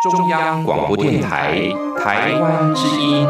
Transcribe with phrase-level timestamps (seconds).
[0.00, 1.60] 中央广播电台
[2.02, 3.26] 台湾之音。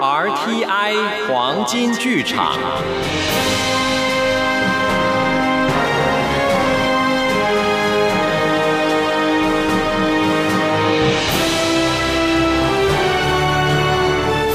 [0.00, 2.52] RTI 黄金剧场。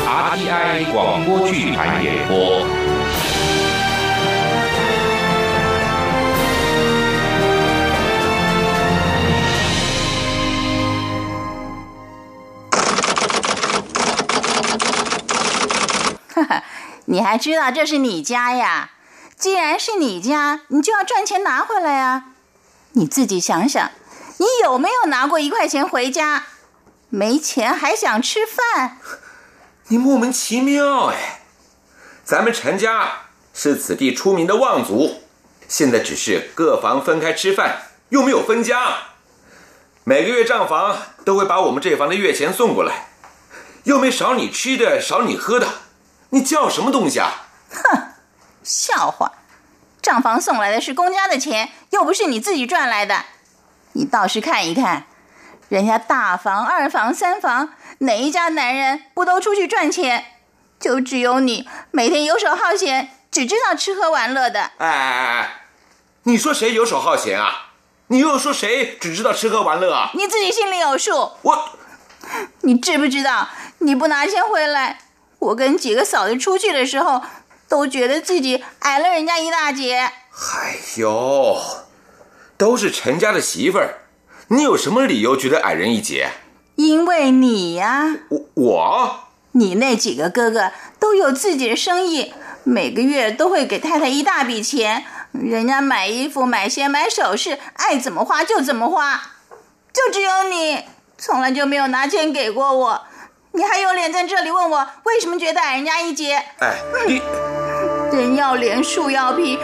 [0.05, 2.82] RTI 广播剧团演播。
[17.13, 18.89] 你还知道这是你家呀？
[19.37, 22.23] 既然是你家，你就要赚钱拿回来啊！
[22.93, 23.91] 你自己想想，
[24.37, 26.45] 你有没有拿过一块钱回家？
[27.09, 28.97] 没钱还想吃饭？
[29.89, 31.41] 你莫名其妙哎！
[32.25, 35.21] 咱们陈家是此地出名的望族，
[35.67, 38.97] 现在只是各房分开吃饭，又没有分家。
[40.03, 43.09] 每个月账房都会把我们这房的月钱送过来，
[43.83, 45.67] 又没少你吃的，少你喝的，
[46.33, 47.45] 你叫什么东西啊？
[47.69, 48.01] 哼，
[48.63, 49.33] 笑话！
[50.01, 53.23] 账房送来的是公家的钱，又不是你自己赚来的。
[53.91, 55.05] 你倒是看一看，
[55.69, 60.25] 人家大房、二房、三房，哪一家男人不都出去赚钱？
[60.79, 64.71] 就只有你每天游手好闲，只知道吃喝玩乐的。
[64.79, 65.61] 哎哎哎，
[66.23, 67.73] 你说谁游手好闲啊？
[68.07, 70.09] 你又说谁只知道吃喝玩乐啊？
[70.15, 71.33] 你自己心里有数。
[71.43, 71.69] 我，
[72.61, 74.97] 你知不知道，你不拿钱回来，
[75.43, 77.21] 我跟几个嫂子出去的时候，
[77.67, 79.97] 都觉得自己矮了人家一大截。
[79.97, 81.57] 哎呦，
[82.57, 83.99] 都是陈家的媳妇儿，
[84.47, 86.29] 你有什么理由觉得矮人一截？
[86.75, 89.19] 因为你呀，我我
[89.51, 92.33] 你那几个哥哥都有自己的生意，
[92.63, 99.21] 每个月都会给太太一大笔钱，人家买衣服、买鞋、买首饰，爱怎么花就怎么花，
[99.93, 100.83] 就只有你
[101.17, 103.03] 从来就没有拿钱给过我，
[103.55, 106.41] 你还有脸在这里问我为什么觉得矮人家一截？
[106.59, 106.73] 哎，
[107.05, 107.21] 你
[108.17, 109.59] 人要脸，树要皮，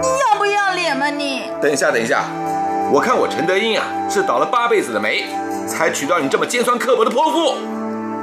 [0.00, 1.42] 你要不要脸吗你？
[1.60, 2.24] 等一下，等一下，
[2.90, 5.26] 我看我陈德英啊是倒了八辈子的霉，
[5.68, 7.56] 才娶到你这么尖酸刻薄的泼妇。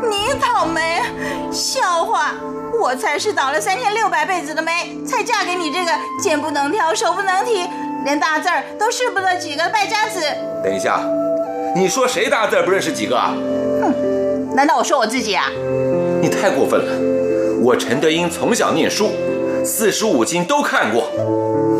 [0.09, 1.03] 你倒霉，
[1.51, 2.31] 笑话！
[2.81, 7.69] 我才是倒了三千六百辈子的霉，才嫁给你这个肩不能挑、手不能提，
[8.03, 10.19] 连大字儿都识不得几个败家子。
[10.63, 10.99] 等一下，
[11.75, 13.31] 你说谁大字儿不认识几个啊？
[14.55, 15.45] 难道我说我自己啊？
[16.21, 17.59] 你太过分了！
[17.59, 19.11] 我陈德英从小念书，
[19.65, 21.09] 四书五经都看过，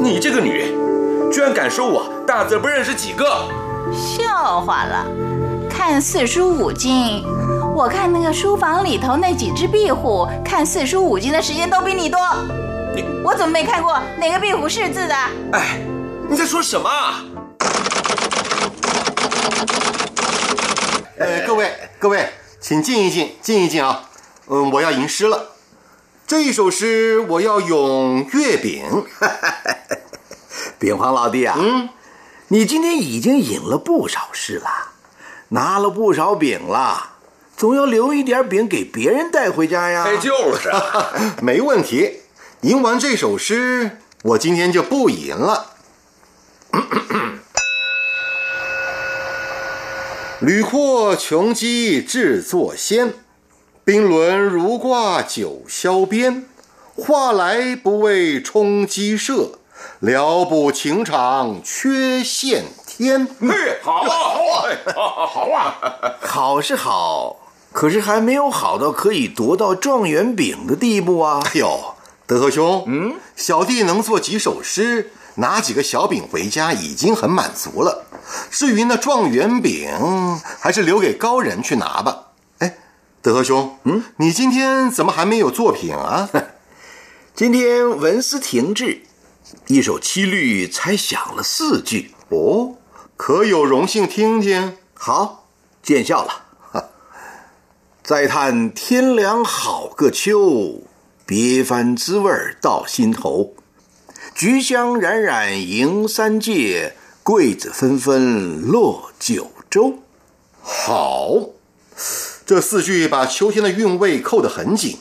[0.02, 3.48] 你这个女人，居然敢说我大字不认识几个？
[3.94, 5.06] 笑话了，
[5.70, 7.24] 看四书五经，
[7.76, 12.20] 我看那个书房里头那几只壁虎，看四书五经的时间都比你多。
[12.96, 15.14] 你我怎么没看过哪个壁虎识字的？
[15.52, 15.78] 哎，
[16.28, 17.24] 你在说什么啊？
[21.20, 22.28] 呃，各位各位，
[22.64, 24.10] 请静一静，静一静啊。
[24.48, 25.50] 嗯，我要吟诗了。
[26.26, 29.06] 这一首诗我要咏月饼。
[30.80, 31.90] 饼皇老弟啊，嗯，
[32.48, 34.94] 你今天已经引了不少诗了，
[35.50, 37.16] 拿了不少饼了，
[37.58, 40.06] 总要留一点饼给别人带回家呀。
[40.08, 41.12] 哎，就是啊。
[41.44, 42.22] 没问题。
[42.62, 45.74] 吟完这首诗，我今天就不吟了。
[50.46, 53.14] 屡阔穷极制作仙，
[53.86, 56.44] 冰轮如挂九霄边。
[56.96, 59.60] 话来不为冲饥舍，
[60.02, 63.26] 聊不情场缺陷天。
[63.40, 65.76] 嘿，好啊，好啊，好啊！
[66.20, 67.38] 好是好，
[67.72, 71.42] 可是还没有好到可以夺到状元饼的地步啊。
[71.46, 71.96] 哎呦，
[72.28, 78.06] 德和兄，嗯，小弟能做几首诗，拿几个小饼回家已经很满足了。
[78.52, 79.90] 至于那状元饼，
[80.60, 82.28] 还是留给高人去拿吧。
[82.60, 82.78] 哎，
[83.22, 86.30] 德和兄，嗯，你今天怎么还没有作品啊？
[87.36, 89.02] 今天文思停滞，
[89.68, 92.14] 一首七律才想了四句。
[92.30, 92.76] 哦，
[93.18, 94.78] 可有荣幸听听？
[94.94, 95.48] 好，
[95.82, 96.44] 见笑了。
[96.72, 96.86] 哈
[98.04, 100.84] 再叹天凉好个秋，
[101.26, 102.32] 别番滋味
[102.62, 103.56] 到心头。
[104.36, 110.00] 菊香冉冉迎三界，桂子纷纷落九州。
[110.60, 111.50] 好，
[112.44, 114.98] 这四句把秋天的韵味扣得很紧。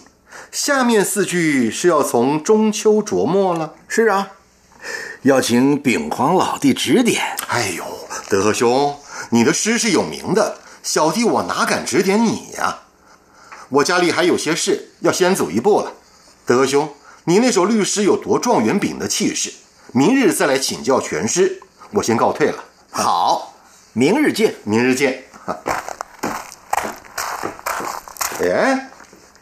[0.50, 3.74] 下面四句是要从中秋琢磨了。
[3.88, 4.32] 是啊，
[5.22, 7.22] 要请秉皇老弟指点。
[7.48, 7.84] 哎呦，
[8.28, 8.98] 德和兄，
[9.30, 12.80] 你的诗是有名的，小弟我哪敢指点你呀？
[13.70, 15.94] 我家里还有些事，要先走一步了。
[16.44, 16.90] 德和兄，
[17.24, 19.52] 你那首律诗有夺状元饼的气势，
[19.92, 21.60] 明日再来请教全诗。
[21.92, 22.64] 我先告退了。
[22.90, 23.54] 好，
[23.92, 24.56] 明日见。
[24.64, 25.22] 明日见。
[28.40, 28.90] 哎，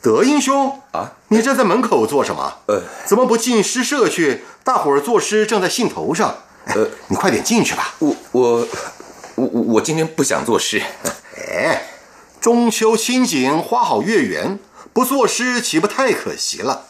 [0.03, 2.59] 德英兄啊，你站在门口做什么？
[2.67, 4.45] 呃，怎么不进诗社去？
[4.63, 6.35] 大伙儿作诗正在兴头上。
[6.67, 7.95] 呃，你快点进去吧。
[8.01, 8.69] 我我
[9.37, 10.83] 我我今天不想作诗。
[11.39, 11.85] 哎，
[12.43, 14.59] 中秋清景，花好月圆，
[14.93, 16.85] 不作诗岂不太可惜了？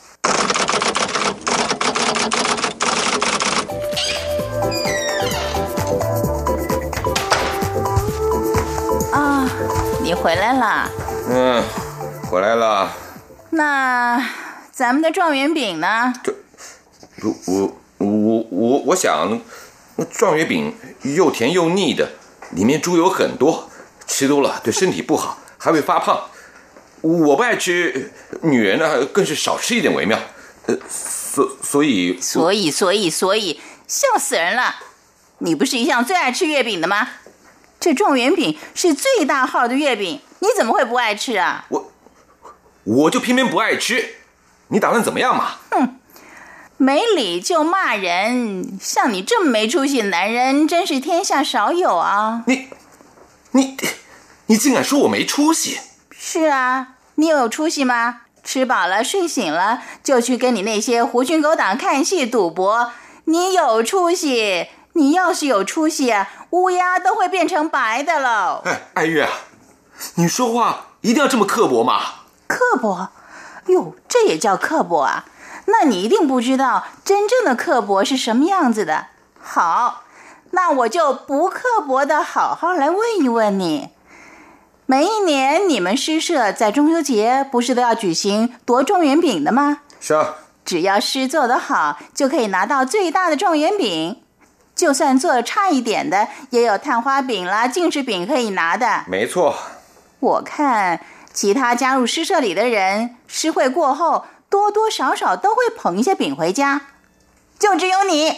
[9.41, 9.49] 啊，
[10.03, 10.91] 你回来了。
[11.31, 11.63] 嗯，
[12.29, 12.93] 回来了。
[13.51, 14.23] 那
[14.71, 16.13] 咱们的状元饼呢？
[17.23, 19.41] 我我我我我想，
[20.11, 22.11] 状元饼又甜又腻的，
[22.51, 23.71] 里面猪油很多，
[24.07, 26.21] 吃多了对身体不好，还会发胖。
[27.01, 30.19] 我不爱吃，女人呢更是少吃一点为妙。
[30.67, 34.77] 呃，所所以所以所以所以，笑死人了！
[35.39, 37.09] 你不是一向最爱吃月饼的吗？
[37.81, 41.65] 这状元饼是最大号的月饼，你怎么会不爱吃啊？
[41.71, 41.91] 我
[42.85, 44.17] 我就偏偏不爱吃，
[44.69, 45.57] 你打算怎么样嘛？
[45.71, 45.99] 哼，
[46.77, 52.45] 没理就骂人，像你这么没出息的男人，真是天下少有啊！
[52.47, 52.69] 你
[53.53, 53.77] 你
[54.47, 55.79] 你竟敢说我没出息？
[56.11, 58.23] 是啊，你有出息吗？
[58.45, 62.93] 吃饱了睡醒了就去跟你那些狐群狗党看戏赌博，
[63.25, 64.69] 你有出息？
[65.01, 66.15] 你要是有出息，
[66.51, 68.61] 乌鸦都会变成白的喽。
[68.67, 69.31] 哎，爱月啊，
[70.17, 72.01] 你说话一定要这么刻薄吗？
[72.47, 73.09] 刻薄？
[73.69, 75.25] 哟，这也叫刻薄啊？
[75.65, 79.07] 那你一定不知道真正的刻薄是什么样子的。
[79.41, 80.03] 好，
[80.51, 83.89] 那我就不刻薄的好好来问一问你。
[84.85, 89.79] 每一年你们诗社在中秋节不是都要举行夺状元饼的吗？
[89.99, 90.35] 是啊。
[90.63, 94.23] 只要诗做得好，就可以拿到最大的状元饼。
[94.75, 99.05] 就算做的差一点的，也有探花饼啦、进士饼可以拿的。
[99.07, 99.57] 没错。
[100.21, 101.01] 我看
[101.33, 106.83] 其他加入诗社里的人，诗会过后多多少少都会捧一些饼回家，
[107.59, 108.35] 就只有你，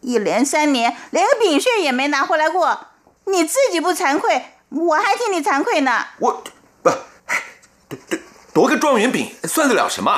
[0.00, 2.86] 一连三年连个饼屑也没拿回来过。
[3.24, 6.06] 你自己不惭愧，我还替你惭愧呢。
[6.18, 6.42] 我
[6.82, 8.18] 不夺夺
[8.52, 10.12] 夺个状元饼算得了什么？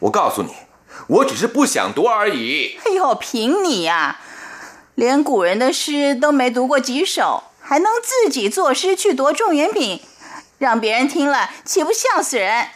[0.00, 0.54] 我告诉你，
[1.08, 2.78] 我只是不想夺而已。
[2.84, 4.20] 哎呦，凭你呀！
[4.98, 10.00] 连古人的诗都没读过几首，还能自己作诗去夺状元饼，
[10.58, 12.66] 让别人听了岂不笑死人？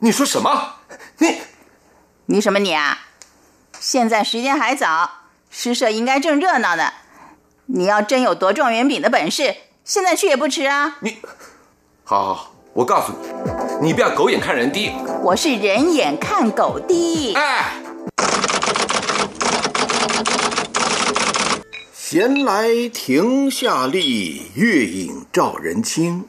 [0.00, 0.78] 你说什么？
[1.18, 1.42] 你
[2.26, 3.02] 你什么你啊？
[3.78, 5.08] 现在时间还早，
[5.48, 6.92] 诗社应该正热闹呢。
[7.66, 9.54] 你要真有夺状元饼的本事，
[9.84, 10.96] 现在去也不迟啊！
[11.02, 11.18] 你，
[12.02, 13.12] 好好好，我告诉
[13.80, 14.90] 你，你不要狗眼看人低。
[15.22, 17.32] 我是人眼看狗低。
[17.34, 17.74] 哎。
[22.06, 26.26] 闲来亭下立，月影照人清。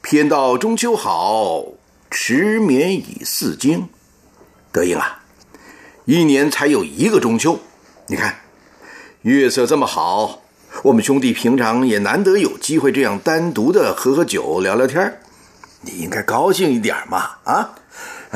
[0.00, 1.62] 偏道中秋好，
[2.10, 3.86] 迟眠已似惊。
[4.72, 5.22] 德英啊，
[6.06, 7.58] 一年才有一个中秋，
[8.06, 8.34] 你看
[9.20, 10.40] 月色这么好，
[10.84, 15.20] 我们兄弟平常也难得有机会这样单独的喝喝酒、聊聊天
[15.82, 17.74] 你应该高兴一点嘛，啊，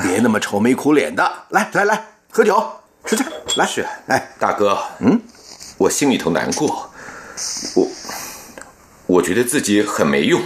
[0.02, 1.46] 别那么愁眉苦脸的。
[1.48, 2.62] 来来来，喝酒
[3.06, 3.24] 吃菜，
[3.56, 5.18] 来是，哎，大哥，嗯。
[5.78, 6.90] 我心里头难过，
[7.76, 7.88] 我
[9.06, 10.42] 我觉得自己很没用。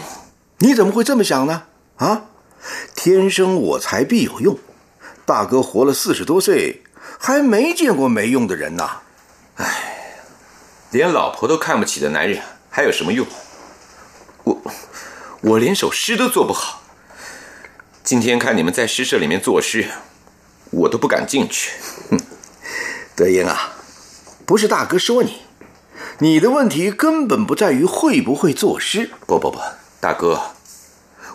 [0.59, 1.65] 你怎么会这么想呢？
[1.97, 2.27] 啊，
[2.95, 4.59] 天生我材必有用。
[5.25, 6.83] 大哥活了四十多岁，
[7.19, 9.01] 还没见过没用的人呐。
[9.57, 10.19] 唉，
[10.91, 13.27] 连老婆都看不起的男人还有什么用？
[14.45, 14.63] 我
[15.41, 16.83] 我连首诗都做不好。
[18.05, 19.89] 今天看你们在诗社里面作诗，
[20.71, 21.73] 我都不敢进去。
[22.11, 22.21] 哼，
[23.17, 23.77] 德英啊。
[24.53, 25.39] 不是大哥说你，
[26.19, 29.09] 你的问题根本不在于会不会作诗。
[29.27, 29.59] 不不不，
[29.99, 30.39] 大哥，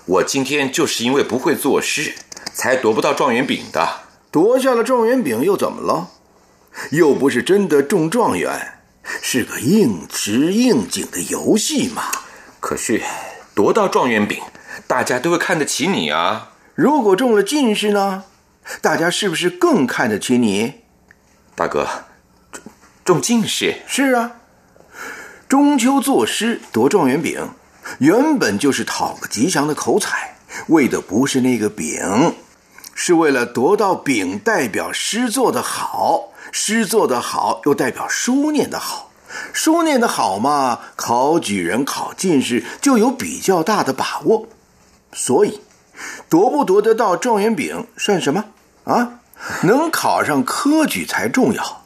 [0.05, 2.13] 我今天就是因为不会作诗，
[2.53, 4.01] 才夺不到状元饼的。
[4.29, 6.09] 夺下了状元饼又怎么了？
[6.91, 8.73] 又不是真的中状元，
[9.23, 12.03] 是个应时应景的游戏嘛。
[12.59, 13.01] 可是
[13.55, 14.39] 夺到状元饼，
[14.85, 16.51] 大家都会看得起你啊。
[16.75, 18.25] 如果中了进士呢？
[18.79, 20.81] 大家是不是更看得起你？
[21.55, 21.87] 大哥。
[23.07, 23.77] 中进士。
[23.87, 24.33] 是啊，
[25.47, 27.51] 中秋作诗夺状元饼，
[27.99, 30.35] 原本就是讨个吉祥的口彩，
[30.67, 32.35] 为的不是那个饼，
[32.93, 39.13] 是为了夺到饼，代表诗做得好，诗做得好又代表书念得好，
[39.53, 44.49] 书念得好嘛，考举人、考进士就有比较大的把握，
[45.13, 45.61] 所以
[46.27, 48.43] 夺不夺得到状元饼算什么？
[48.83, 49.21] 啊？
[49.63, 51.76] 能考上科举才重要。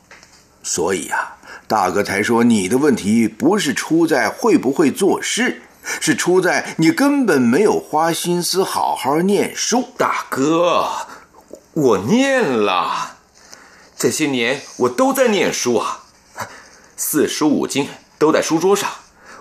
[0.63, 1.37] 所以啊、
[1.67, 5.63] 大哥才说你的问题不是出在会不会做事，
[5.99, 9.89] 是出在你根本没有花心思好好念书。
[9.97, 10.87] 大哥，
[11.73, 13.17] 我念了，
[13.97, 16.03] 这些年我都在念书啊，
[16.95, 17.87] 四书五经
[18.19, 18.89] 都在书桌上，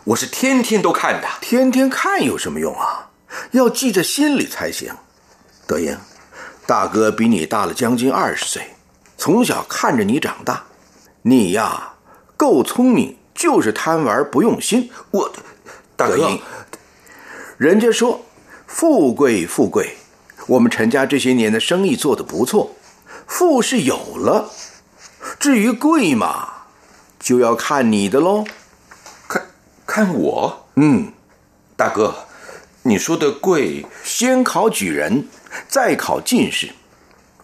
[0.05, 1.29] 我是天天都看的。
[1.41, 3.11] 天天看有什么用啊？
[3.51, 4.95] 要记在心里才行。
[5.67, 5.97] 德英，
[6.67, 8.75] 大哥比你大了将近二十岁，
[9.19, 10.65] 从小看着你长大，
[11.23, 11.95] 你呀
[12.37, 14.91] 够聪明，就是贪玩不用心。
[15.11, 15.33] 我，
[15.97, 16.39] 大哥
[17.59, 18.25] 人家说
[18.67, 19.97] 富贵富贵，
[20.47, 22.75] 我们陈家这些年的生意做得不错，
[23.27, 24.51] 富是有了，
[25.39, 26.49] 至于贵嘛，
[27.19, 28.45] 就要看你的喽。
[29.29, 29.47] 看
[29.87, 31.13] 看我，嗯，
[31.77, 32.15] 大哥，
[32.85, 35.29] 你说的贵，先考举人，
[35.69, 36.71] 再考进士。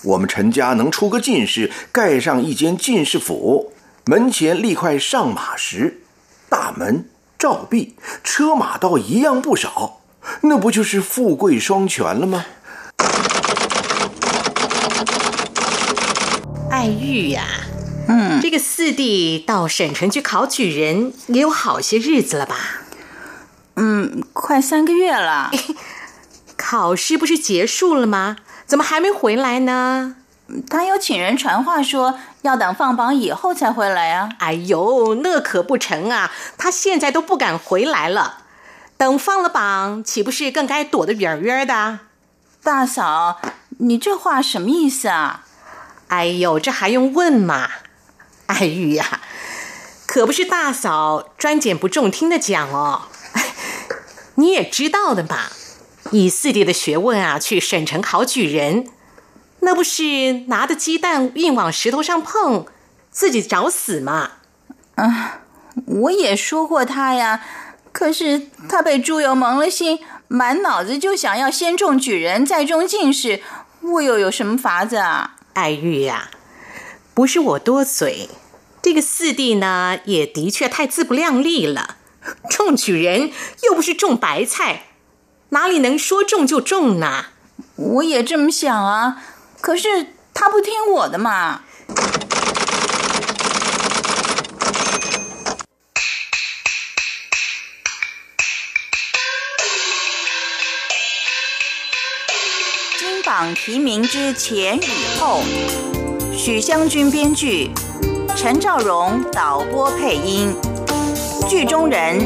[0.04, 3.72] 我们陈家能出个进士，盖上一间进士府，
[4.04, 6.02] 门前立块上马石，
[6.48, 10.00] 大门、照壁、车马倒一样不少，
[10.42, 12.46] 那不就是富贵双全了吗？
[16.70, 17.44] 爱玉呀、
[18.08, 22.56] 嗯，这个四弟到省城去考举人，也有好些日子了吧？
[23.76, 25.50] 嗯，快三个月了。
[26.56, 28.36] 考试不是结束了吗？
[28.66, 30.16] 怎么还没回来呢？
[30.68, 34.28] 他有请人传话说，要等放榜以后才回来啊。
[34.38, 36.32] 哎呦，那可不成啊！
[36.56, 38.44] 他现在都不敢回来了。
[38.96, 42.00] 等放了榜，岂不是更该躲得远远的？
[42.62, 43.40] 大嫂，
[43.78, 45.44] 你这话什么意思啊？
[46.08, 47.68] 哎呦，这还用问吗？
[48.46, 49.20] 爱玉呀、
[50.06, 53.02] 可不是大嫂专拣不中听的讲哦。
[54.36, 55.46] 你也知道的嘛，
[56.12, 58.88] 以四弟的学问啊，去省城考举人，
[59.60, 62.66] 那不是拿着鸡蛋硬往石头上碰，
[63.10, 64.32] 自己找死吗？
[64.94, 65.40] 啊？
[65.86, 67.44] 我也说过他呀，
[67.92, 73.42] 可是他被猪油蒙了心，满脑子就想要先中举人，再中进士，
[73.82, 75.36] 我又有什么法子啊？
[75.52, 76.30] 爱玉呀、
[77.12, 78.30] 不是我多嘴，
[78.80, 81.96] 这个四弟呢，也的确太自不量力了。
[82.48, 83.30] 中举人
[83.64, 84.84] 又不是种白菜，
[85.50, 87.26] 哪里能说中就中呢？
[87.76, 89.22] 我也这么想啊，
[89.60, 91.62] 可是他不听我的嘛。
[102.98, 105.42] 金榜题名之前与后，
[106.32, 107.70] 许湘君编剧，
[108.36, 110.54] 陈兆荣导播配音，
[111.48, 112.18] 剧中人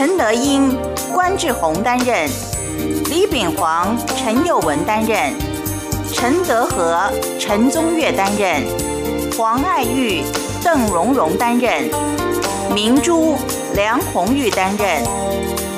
[0.00, 0.74] 陈德英、
[1.12, 2.26] 关志宏担任。
[3.10, 5.34] 李炳煌、陈佑文担任，
[6.10, 6.98] 陈德和、
[7.38, 8.62] 陈宗岳担任，
[9.36, 10.22] 黄爱玉、
[10.64, 11.90] 邓荣荣担任，
[12.74, 13.36] 明珠、
[13.74, 15.04] 梁红玉担任，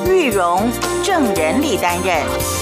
[0.07, 0.71] 玉荣、
[1.03, 2.62] 郑仁丽担任。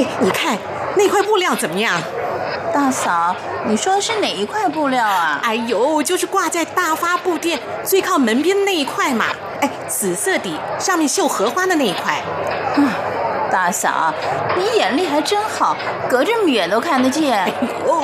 [0.00, 0.56] 哎，你看
[0.96, 2.00] 那块布料怎么样？
[2.72, 5.38] 大嫂，你说的是哪一块布料啊？
[5.42, 9.26] 哎呦，就是挂在大发布店最靠门边的那一块嘛。
[9.60, 12.22] 哎，紫色底，上面绣荷花的那一块。
[13.50, 14.14] 大嫂，
[14.56, 15.76] 你眼力还真好，
[16.08, 17.44] 隔这么远都看得见。
[17.86, 18.02] 哦，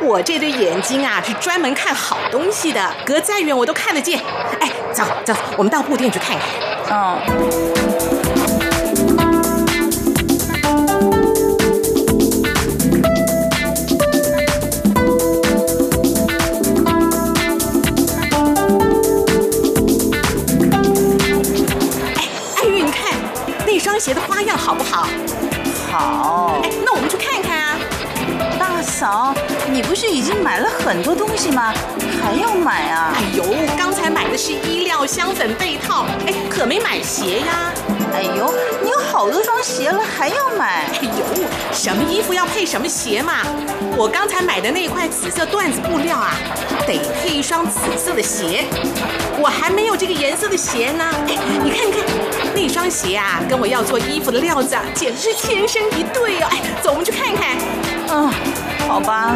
[0.00, 4.20] 我这对眼睛啊是专门看好东西的，隔再远我都看得见。
[4.60, 6.48] 哎，走走，我们到布店去看看。
[6.92, 7.65] 嗯。
[24.66, 25.06] 好不好？
[25.92, 27.78] 好，哎，那我们去看看啊。
[28.58, 29.32] 大嫂，
[29.70, 31.72] 你不是已经买了很多东西吗？
[32.20, 33.14] 还要买啊？
[33.14, 33.44] 哎呦，
[33.78, 37.72] 刚才买的是衣料、香粉、被套，哎，可没买鞋呀。
[38.12, 40.84] 哎呦，你有好多双鞋了，还要买？
[41.00, 43.34] 哎呦，什么衣服要配什么鞋嘛？
[43.96, 46.34] 我刚才买的那块紫色缎子布料啊，
[46.88, 48.64] 得配一双紫色的鞋。
[49.38, 51.04] 我还没有这个颜色的鞋呢。
[51.28, 52.25] 哎，你看，你看，那
[52.76, 56.48] 双鞋啊，跟我要做衣服的料子啊，简直是天生一对哦。
[56.50, 57.56] 哎，走，我们去看看。
[58.10, 58.30] 嗯，
[58.86, 59.34] 好吧。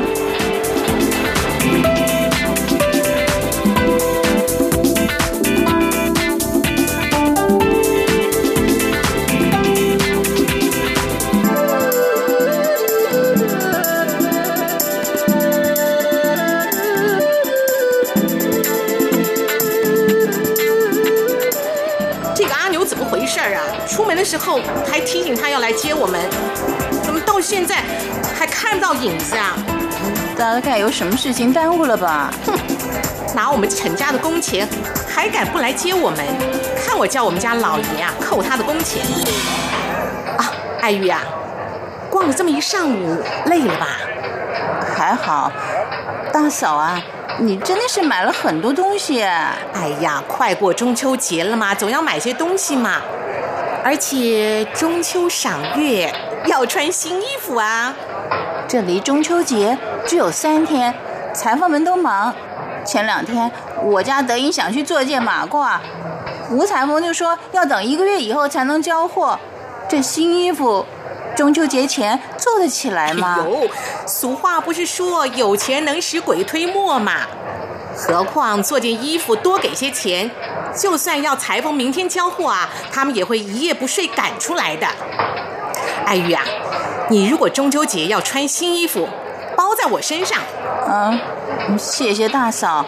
[28.95, 29.57] 影子啊？
[30.37, 32.33] 大概有什么事情耽误了吧？
[32.47, 32.55] 哼，
[33.35, 34.67] 拿我们陈家的工钱，
[35.09, 36.25] 还敢不来接我们？
[36.77, 39.05] 看我叫我们家老爷啊，扣他的工钱。
[40.37, 41.21] 啊，爱玉啊，
[42.09, 43.99] 逛了这么一上午，累了吧？
[44.97, 45.53] 还好，
[46.33, 47.01] 大嫂啊。
[47.39, 52.97] 你真的是买了很多东西，哎呀，快过中秋节了嘛，总要买些东西嘛。
[53.83, 56.13] 而且中秋赏月
[56.45, 57.95] 要穿新衣服啊。
[58.71, 60.95] 这离中秋节只有三天，
[61.35, 62.33] 裁缝们都忙。
[62.87, 63.51] 前两天
[63.83, 65.77] 我家德英想去做件马褂，
[66.53, 69.37] 吴裁缝就说要等一个月以后才能交货。
[69.89, 70.87] 这新衣服。
[71.37, 73.45] 中秋节前做得起来吗？
[74.07, 77.23] 俗话不是说有钱能使鬼推磨吗？
[77.97, 80.31] 何况做件衣服多给些钱，
[80.77, 84.87] 就算要裁缝明天交货啊，他们也会一夜不睡赶出来的。
[86.05, 86.45] 爱玉啊，
[87.11, 89.09] 你如果中秋节要穿新衣服，
[89.57, 90.39] 包在我身上。
[90.89, 91.19] 嗯，
[91.77, 92.87] 谢谢大嫂，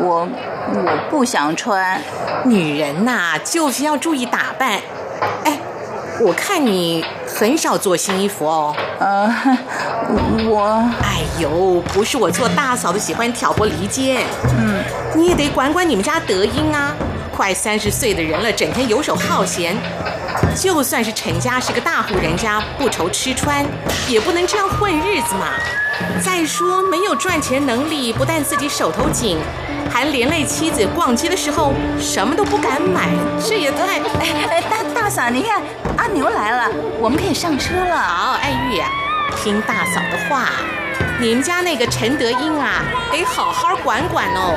[0.00, 0.26] 我
[0.72, 2.00] 我不想穿。
[2.44, 4.80] 女人呐，就是要注意打扮。
[5.44, 5.58] 哎。
[6.20, 8.76] 我看你很少做新衣服哦。
[9.00, 9.34] 呃，
[10.46, 10.88] 我……
[11.02, 14.22] 哎呦，不是我做大嫂的喜欢挑拨离间。
[14.56, 14.84] 嗯，
[15.16, 16.94] 你也得管管你们家德英啊！
[17.34, 19.74] 快三十岁的人了，整天游手好闲。
[20.54, 23.64] 就算是陈家是个大户人家，不愁吃穿，
[24.08, 25.46] 也不能这样混日子嘛。
[26.22, 29.38] 再说，没有赚钱能力，不但自己手头紧。
[29.90, 33.10] 还连累妻子逛街的时候什么都不敢买，
[33.46, 34.00] 这也太……
[34.48, 35.60] 哎，大大嫂，你看
[35.98, 37.98] 阿牛来了，我们可以上车了。
[37.98, 38.88] 好，爱玉啊，
[39.36, 40.48] 听大嫂的话，
[41.20, 44.56] 你们家那个陈德英啊，得好好管管哦。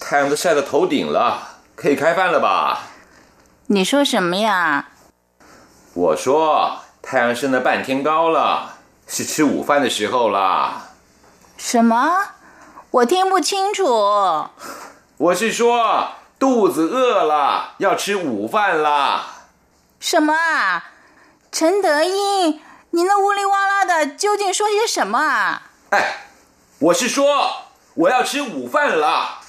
[0.00, 2.82] 太阳都晒到头顶了，可以开饭了吧？
[3.68, 4.88] 你说什么呀？
[5.94, 10.90] 我说太阳升了半天高了，是吃午饭的时候了。
[11.56, 12.10] 什么？
[12.90, 14.48] 我听不清楚。
[15.16, 16.08] 我是说
[16.38, 19.26] 肚子饿了，要吃午饭了。
[19.98, 20.90] 什么啊？
[21.50, 22.60] 陈德英，
[22.90, 25.62] 你那呜哩哇啦的，究竟说些什么啊？
[25.90, 26.26] 哎，
[26.80, 27.63] 我是说
[27.94, 29.40] 我要吃午饭了。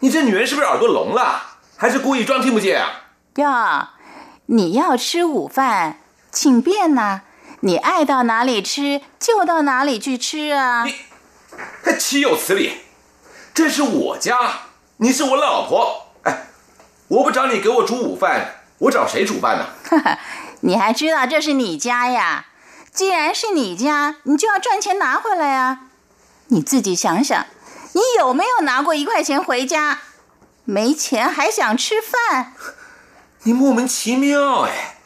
[0.00, 1.42] 你这女人是不是耳朵聋了，
[1.76, 3.02] 还是故意装听不见啊？
[3.36, 3.88] 哟，
[4.46, 6.00] 你要吃午饭，
[6.32, 7.20] 请便呐！
[7.60, 10.84] 你爱到哪里吃就到哪里去吃啊！
[10.84, 10.94] 你，
[11.84, 12.78] 还岂有此理！
[13.52, 14.36] 这是我家，
[14.96, 16.14] 你是我老婆。
[16.22, 16.46] 哎，
[17.08, 19.66] 我不找你给我煮午饭，我找谁煮饭呢？
[19.84, 20.18] 哈哈，
[20.62, 22.46] 你还知道这是你家呀？
[22.90, 25.82] 既然是你家，你就要赚钱拿回来啊！
[26.50, 27.46] 你自己想想。
[27.92, 30.02] 你有没有拿过一块钱回家？
[30.64, 32.52] 没钱还想吃饭？
[33.42, 34.98] 你莫名其妙哎！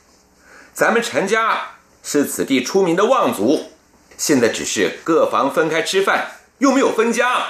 [0.74, 3.70] 咱们陈家是此地出名的望族，
[4.18, 7.46] 现在只是各房分开吃饭，又没有分家。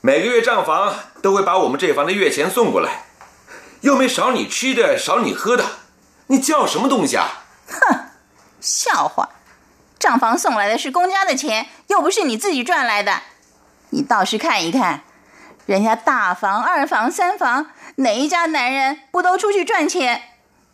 [0.00, 3.06] 每个月账房都会把我们这房的月钱送过来，
[3.82, 5.64] 又没少你吃的，少你喝的，
[6.28, 7.44] 你叫什么东西啊？
[7.68, 8.06] 哼，
[8.60, 9.28] 笑话！
[10.02, 13.22] 账房送来的是公家的钱，又不是你自己赚来的。
[13.90, 15.04] 你倒是看一看，
[15.64, 20.20] 人家大房、二房、三房，哪一家男人不都出去赚钱？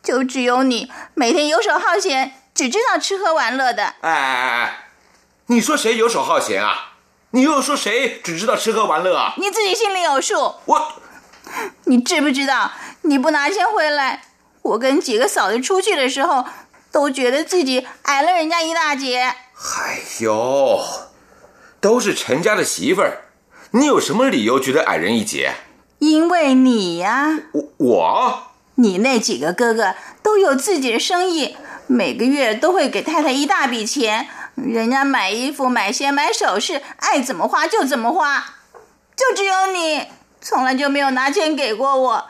[0.02, 3.96] 就只有你每天游手好闲，只知道吃喝玩乐的。
[4.00, 4.78] 哎哎哎，
[5.48, 6.94] 你说谁游手好闲啊？
[7.32, 9.34] 你又说谁只知道吃喝玩乐啊？
[9.36, 10.54] 你自己心里有数。
[10.64, 10.92] 我，
[11.84, 12.72] 你知不知道？
[13.02, 14.22] 你不拿钱回来，
[14.62, 16.46] 我跟几个嫂子出去的时候，
[16.90, 19.18] 都觉得自己矮了人家一大截。
[19.20, 20.80] 哎呦！
[21.80, 23.22] 都是陈家的媳妇儿，
[23.70, 25.52] 你有什么理由觉得矮人一截？
[26.00, 28.42] 因为你呀，我我，
[28.76, 38.44] 你那几个哥哥都有自己的生意，每个月都会给太太一大笔钱，人家买衣服、买鞋、买首饰，爱怎么花就怎么花，
[39.16, 40.06] 就只有你
[40.40, 42.26] 从来就没有拿钱给过我，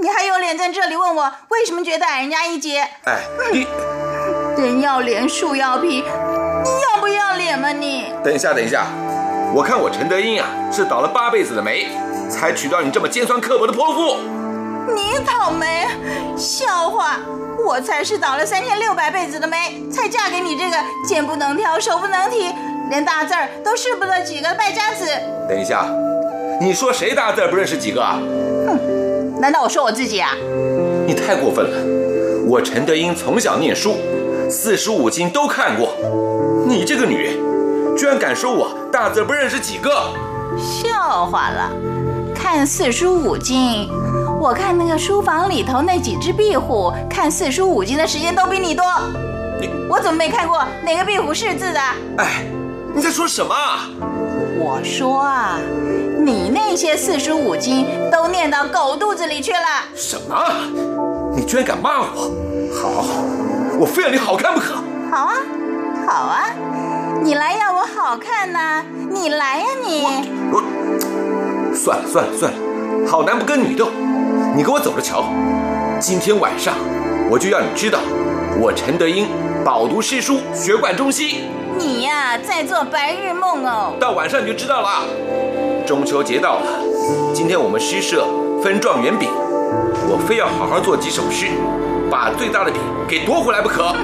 [0.00, 2.80] 你还有脸在这里问我为什么觉得矮人家一截？
[3.04, 3.18] 哎，
[3.52, 3.66] 你
[4.62, 6.02] 人要脸，树要皮。
[6.64, 7.70] 你要不要脸吗？
[7.70, 8.86] 你等一下，等一下，
[9.54, 11.88] 我看我陈德英啊，是倒了八辈子的霉，
[12.30, 14.16] 才娶到你这么尖酸刻薄的泼妇。
[14.94, 15.86] 你倒霉，
[16.36, 17.18] 笑话！
[17.62, 22.54] 我才是倒了三千六百辈子的霉，才嫁给你这个肩不能挑、手不能提，
[22.88, 25.04] 连大字儿都识不得几个败家子。
[25.46, 25.84] 等一下，
[26.58, 28.18] 你说谁大字儿不认识几个啊？
[29.40, 30.32] 难道我说我自己啊？
[31.06, 32.44] 你太过分了！
[32.46, 33.96] 我陈德英从小念书，
[34.50, 35.96] 四书五经都看过，
[36.68, 39.90] 你这个女人，居然敢说我大字不认识几个？
[40.58, 41.72] 笑话了，
[42.34, 43.88] 看四书五经，
[44.38, 48.84] 我看那个书房里头那几只壁虎，看四书五经的时间都比你多。
[49.58, 51.80] 你我怎么没看过哪个壁虎是字的？
[52.18, 52.44] 哎，
[52.94, 53.88] 你在说什么啊？
[54.58, 55.58] 我说啊，
[56.30, 59.58] 你那些四书五经都念到狗肚子里去了。
[59.96, 60.40] 什么？
[61.34, 62.30] 你居然敢骂我？
[62.72, 63.04] 好，
[63.76, 64.74] 我非要你好看不可！
[65.10, 65.34] 好啊，
[66.06, 66.54] 好啊，
[67.24, 70.04] 你来要我好看呐、你来呀、你！
[70.52, 70.62] 我
[71.74, 73.88] 算了算了算了，好男不跟女斗，
[74.54, 75.24] 你给我走着瞧。
[75.98, 76.76] 今天晚上
[77.28, 77.98] 我就要你知道，
[78.60, 79.26] 我陈德英
[79.64, 81.46] 饱读诗书，学贯中西。
[81.76, 83.96] 你呀、在做白日梦哦。
[83.98, 85.02] 到晚上你就知道了。
[85.86, 86.66] 中秋节到了，
[87.34, 88.26] 今天我们诗社
[88.62, 89.28] 分状元饼，
[90.08, 91.46] 我非要好好做几首诗，
[92.10, 93.94] 把最大的饼给夺回来不可。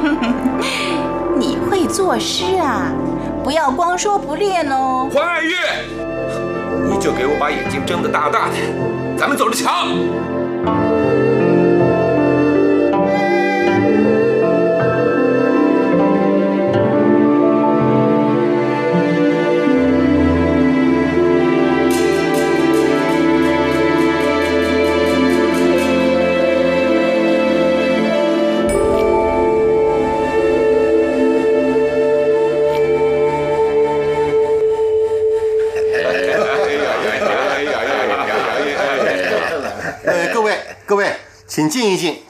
[1.39, 2.93] 你会作诗啊？
[3.45, 5.09] 不要光说不练哦。
[5.13, 5.55] 黄爱玉，
[6.91, 8.55] 你就给我把眼睛睁得大大的，
[9.17, 9.87] 咱们走着瞧。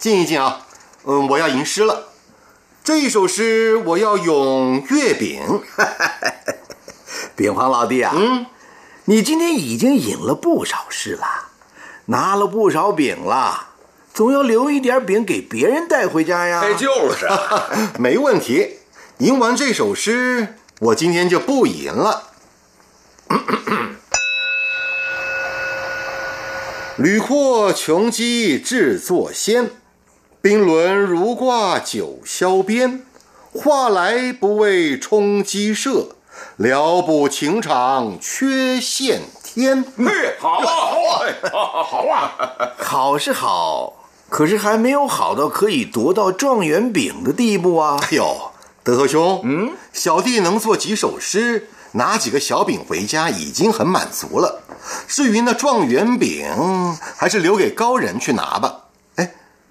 [0.06, 0.64] 静一静，啊。
[1.04, 2.10] 嗯，我要吟诗了。
[2.84, 5.42] 这一首诗我要咏月饼。
[7.34, 8.46] 饼皇老弟啊，嗯，
[9.06, 11.26] 你今天已经引了不少诗了，
[12.04, 13.70] 拿了不少饼了，
[14.14, 16.60] 总要留一点饼给别人带回家呀。
[16.62, 17.68] 哎，就是啊。
[17.98, 18.78] 没问题。
[19.18, 22.30] 吟完这首诗，我今天就不吟了。
[26.96, 29.72] 屡阔穷鸡制作鲜，
[30.40, 33.04] 冰轮如挂九霄边。
[33.52, 36.08] 话来不为冲鸡舍，
[36.56, 39.82] 聊补情长缺陷天。
[39.96, 42.32] 嘿，好啊，好啊，好好啊。
[42.78, 43.94] 好是好，
[44.28, 47.98] 可是还没有好到可以夺到状元饼的地步啊。
[48.02, 48.52] 哎呦，
[48.84, 54.60] 德和兄，嗯，小弟能做几首诗，拿几个小饼回家已经很满足了。
[55.08, 56.46] 至于那状元饼，
[57.16, 58.82] 还是留给高人去拿吧。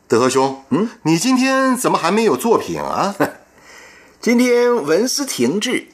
[0.05, 3.15] 哎，德和兄，嗯，你今天怎么还没有作品啊？
[4.21, 5.87] 今天文思停滞，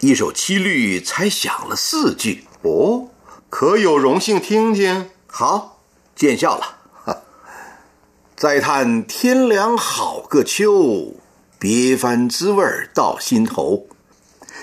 [0.00, 2.44] 一首七律才想了四句。
[2.62, 3.08] 哦，
[3.50, 5.10] 可有荣幸听听？
[5.26, 5.80] 好，
[6.16, 6.78] 见笑了。
[7.04, 7.22] 哈
[8.36, 11.14] 再叹天凉好个秋，
[11.58, 13.86] 别番滋味到心头。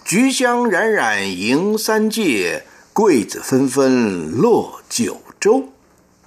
[0.03, 5.69] 菊香冉冉迎三界，桂子纷纷落九州。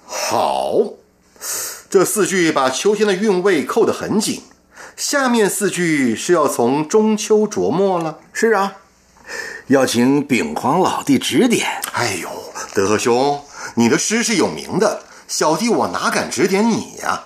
[0.05, 0.93] 好，
[1.93, 4.41] 这四句把秋天的韵味扣得很紧。
[4.97, 8.17] 下面四句是要从中秋琢磨了。
[8.33, 8.77] 是啊，
[9.67, 11.67] 要请秉皇老弟指点。
[11.91, 12.27] 哎呦，
[12.73, 13.39] 德和兄，
[13.75, 17.25] 你的诗是有名的，小弟我哪敢指点你呀？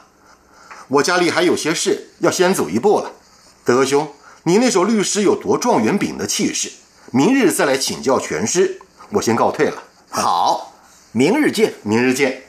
[0.89, 3.13] 我家里还有些事，要先走一步了。
[3.63, 4.09] 德和兄，
[4.43, 6.69] 你那首律诗有夺状元饼的气势，
[7.13, 8.81] 明日再来请教全诗。
[9.11, 9.81] 我先告退了。
[10.09, 10.73] 好，
[11.13, 11.75] 明日见。
[11.83, 12.43] 明日见。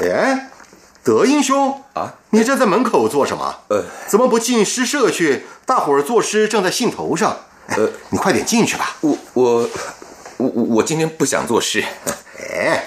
[0.00, 0.50] 哎，
[1.02, 3.62] 德英兄啊，你这在门口做什么？
[3.68, 5.44] 呃，怎么不进诗社去？
[5.66, 7.36] 大伙儿作诗正在兴头上。
[7.68, 8.96] 呃，你快点进去吧。
[9.00, 9.68] 我我
[10.36, 11.84] 我我今天不想作诗。
[12.38, 12.84] 哎，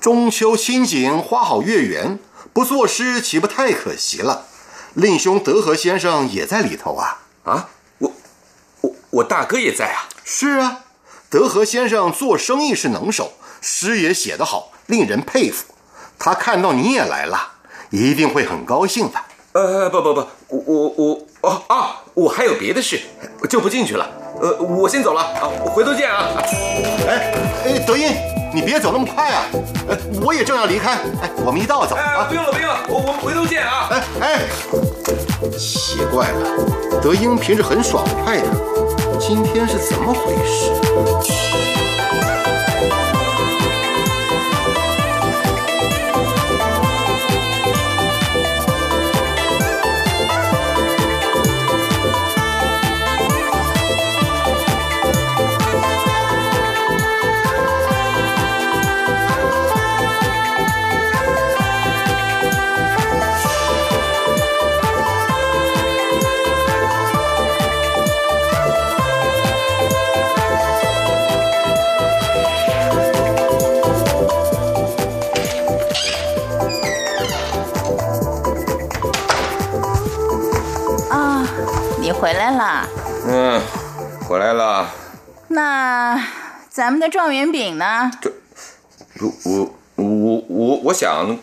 [0.00, 2.18] 中秋清景，花好月圆，
[2.52, 4.46] 不作诗岂不太可惜了？
[4.94, 7.22] 令兄德和先生也在里头啊。
[7.44, 8.12] 啊，我
[8.80, 10.08] 我我大哥也在啊。
[10.24, 10.80] 是啊，
[11.28, 15.66] 德和先生做生意是能手，诗也写得好，令人佩服。
[16.18, 17.38] 他看到你也来了，
[17.90, 19.18] 一定会很高兴的。
[19.52, 23.00] 呃，不不不，我我我哦啊，我还有别的事，
[23.48, 24.06] 就不进去了。
[24.40, 26.28] 呃，我先走了啊，我回头见啊。
[27.08, 27.32] 哎
[27.64, 28.14] 哎，德英，
[28.52, 29.46] 你别走那么快啊！
[29.88, 30.92] 呃，我也正要离开。
[31.22, 32.34] 哎，我们一道走哎，啊不。
[32.34, 33.88] 用了不用了，我我们回头见啊。
[33.90, 34.40] 哎哎，
[35.56, 38.48] 奇怪了，德英平时很爽快的，
[39.18, 40.70] 今天是怎么回事？
[82.20, 82.88] 回来了。
[83.26, 83.60] 嗯，
[84.26, 84.90] 回来了。
[85.48, 86.20] 那
[86.70, 88.10] 咱们的状元饼呢？
[89.20, 91.38] 我我我我我想，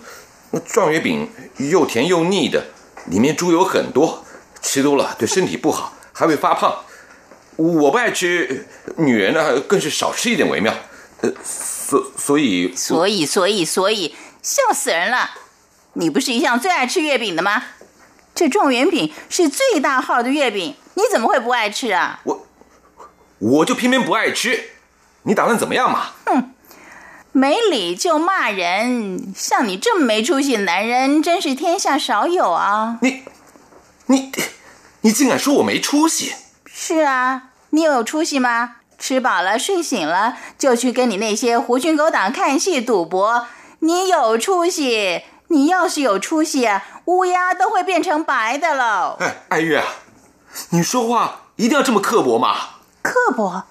[0.52, 2.66] 那状元饼又甜又腻的，
[3.06, 4.26] 里面猪油很多，
[4.62, 6.76] 吃多了对身体不好，还会发胖。
[7.56, 10.74] 我不爱吃，女人呢更是少吃一点为妙。
[11.22, 15.30] 呃，所所以所以所以所以，笑死人了！
[15.94, 17.64] 你不是一向最爱吃月饼的吗？
[18.36, 22.20] 这状元饼是最大号的月饼，你怎么会不爱吃啊？
[22.24, 22.48] 我
[23.40, 24.72] 我就偏偏不爱吃，
[25.24, 26.12] 你打算怎么样嘛？
[26.26, 26.54] 哼，
[27.32, 32.98] 没理就骂人，像你这么没出息的男人，真是天下少有啊！
[33.02, 33.24] 你
[34.08, 34.32] 你
[35.02, 36.34] 你竟敢说我没出息？
[36.66, 38.78] 是啊，你有出息吗？
[38.98, 43.48] 吃饱了睡醒了就去跟你那些狐群狗党看戏赌博，
[43.80, 45.24] 你有出息？
[45.48, 46.70] 你要是有出息，
[47.06, 49.18] 乌鸦都会变成白的喽！
[49.20, 49.84] 哎，爱玉啊，
[50.70, 52.56] 你说话一定要这么刻薄吗？
[53.02, 53.64] 刻薄？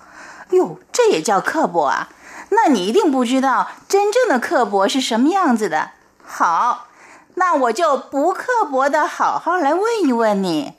[0.50, 2.08] 哟，这也叫刻薄啊？
[2.50, 5.92] 那你一定不知道真正的刻薄是什么样子的。
[6.22, 6.88] 好，
[7.35, 10.74] 那我就不刻薄的好好来问一问你。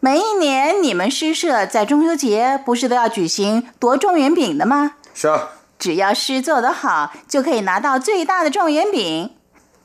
[0.00, 4.96] 每一年你们诗社在中秋节不是都要举行夺状元饼的吗？
[5.14, 5.50] 是啊。
[5.78, 9.36] 只要诗做得好，就可以拿到最大的状元饼。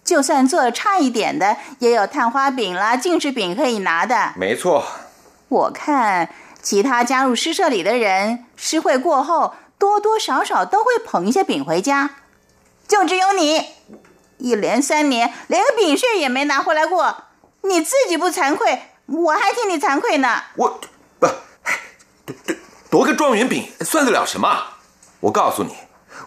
[0.08, 4.32] 就算做的差一点的，也有探花饼啦、进士饼可以拿的。
[4.38, 4.86] 没错。
[5.50, 6.30] 我看
[6.62, 12.12] 其他加入诗社里的人，诗会过后多多少少都会捧一些饼回家。
[12.88, 13.62] 就只有你，
[14.38, 17.24] 一连三年连个饼屑也没拿回来过，
[17.64, 18.84] 你自己不惭愧？
[19.08, 20.44] 我还替你惭愧呢。
[20.56, 20.80] 我
[21.20, 21.28] 不
[22.26, 22.56] 夺
[22.90, 24.48] 夺个状元饼算得了什么？
[25.20, 25.76] 我告诉你，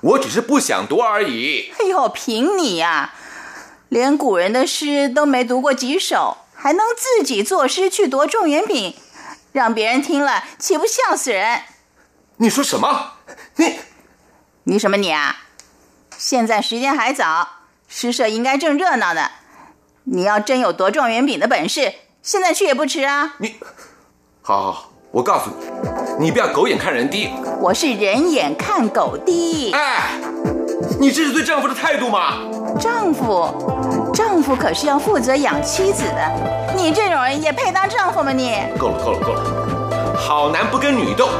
[0.02, 1.72] 我只是不想夺而已。
[1.78, 3.14] 哎呦，凭你呀，
[3.90, 8.94] 连古人的诗都没读过几首，还能自己作诗去夺状元饼，
[9.50, 11.62] 让别人听了岂不笑死人？
[12.36, 13.14] 你说什么？
[13.56, 13.80] 你
[14.62, 15.38] 你什么你啊？
[16.16, 17.48] 现在时间还早，
[17.88, 19.28] 诗社应该正热闹呢。
[20.04, 21.92] 你要真有夺状元饼的本事。
[22.22, 23.34] 现在去也不迟啊！
[23.38, 23.56] 你，
[24.40, 25.50] 好好好，我告诉
[26.18, 27.28] 你，你不要狗眼看人低。
[27.60, 29.72] 我是人眼看狗低。
[29.72, 30.20] 哎，
[31.00, 32.34] 你这是对丈夫的态度吗？
[32.78, 33.50] 丈夫，
[34.20, 36.74] 丈夫可是要负责养妻子的。
[36.76, 38.30] 你这种人也配当丈夫吗？
[38.30, 40.14] 你够了，够了，够了！
[40.14, 41.30] 好男不跟女斗，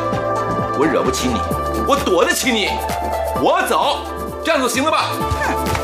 [0.78, 1.38] 我惹不起你，
[1.86, 2.70] 我躲得起你。
[3.42, 3.98] 我走，
[4.42, 5.04] 这样就行了吧？
[5.42, 5.79] 哼。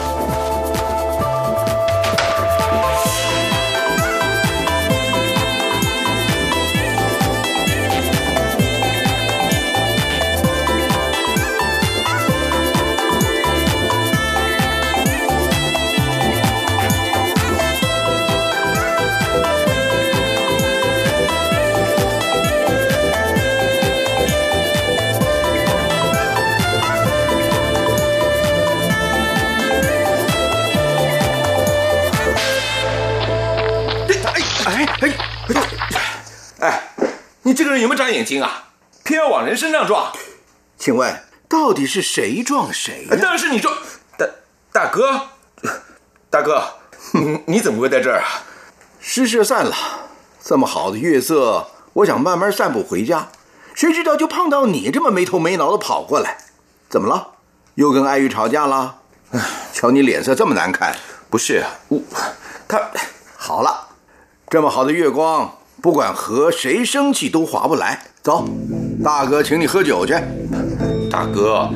[37.42, 38.70] 你这个人有没有长眼睛啊？
[39.04, 40.12] 偏要往人身上撞。
[40.76, 43.06] 请问到底是谁撞谁？
[43.08, 43.72] 当然是你撞。
[44.18, 44.26] 大
[44.72, 45.28] 大哥，
[46.28, 46.74] 大哥，
[47.46, 48.42] 你怎么会在这儿啊？
[49.00, 49.74] 诗社散了，
[50.42, 53.28] 这么好的月色，我想慢慢散步回家，
[53.74, 56.38] 谁知道就碰到你这么没头没脑的跑过来。
[56.88, 57.34] 怎么了？
[57.76, 58.96] 又跟爱玉吵架了？
[59.72, 60.96] 瞧你脸色这么难看。
[61.30, 62.00] 不是我，
[62.66, 62.90] 他
[63.36, 63.85] 好了，
[64.48, 65.50] 这么好的月光。
[65.82, 68.00] 不管和谁生气都划不来。
[68.22, 68.44] 走，
[69.04, 70.14] 大哥，请你喝酒去。
[71.10, 71.68] 大哥，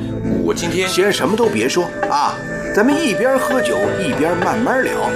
[0.44, 2.35] 我今天先什么都别说啊，
[2.74, 5.11] 咱们一边喝酒一边慢慢聊啊。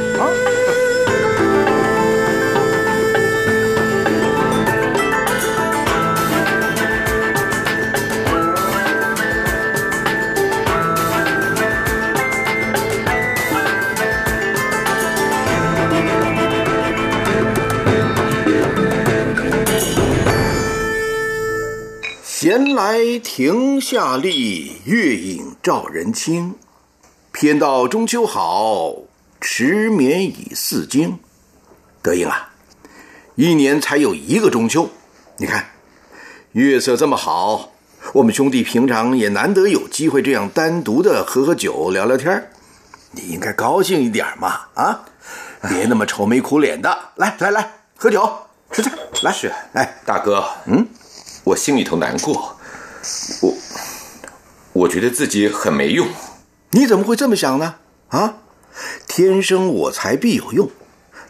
[22.44, 26.54] 闲来亭下立，月影照人清。
[27.32, 28.96] 偏道中秋好，
[29.40, 31.18] 迟眠已似惊。
[32.02, 32.50] 德英啊，
[33.36, 34.90] 一年才有一个中秋，
[35.38, 35.70] 你看
[36.52, 37.72] 月色这么好，
[38.12, 42.50] 我们兄弟平常也难得有机会这样单独的喝喝酒、聊聊天
[43.12, 45.06] 你应该高兴一点嘛，啊，
[45.62, 46.94] 别那么愁眉苦脸的。
[47.16, 48.30] 来来来，喝酒
[48.70, 50.86] 吃菜，来是，哎，大哥，嗯。
[51.44, 52.58] 我心里头难过，
[53.42, 53.54] 我
[54.72, 56.08] 我觉得自己很没用。
[56.70, 57.76] 你怎么会这么想呢？
[58.08, 58.38] 啊，
[59.06, 60.70] 天生我材必有用。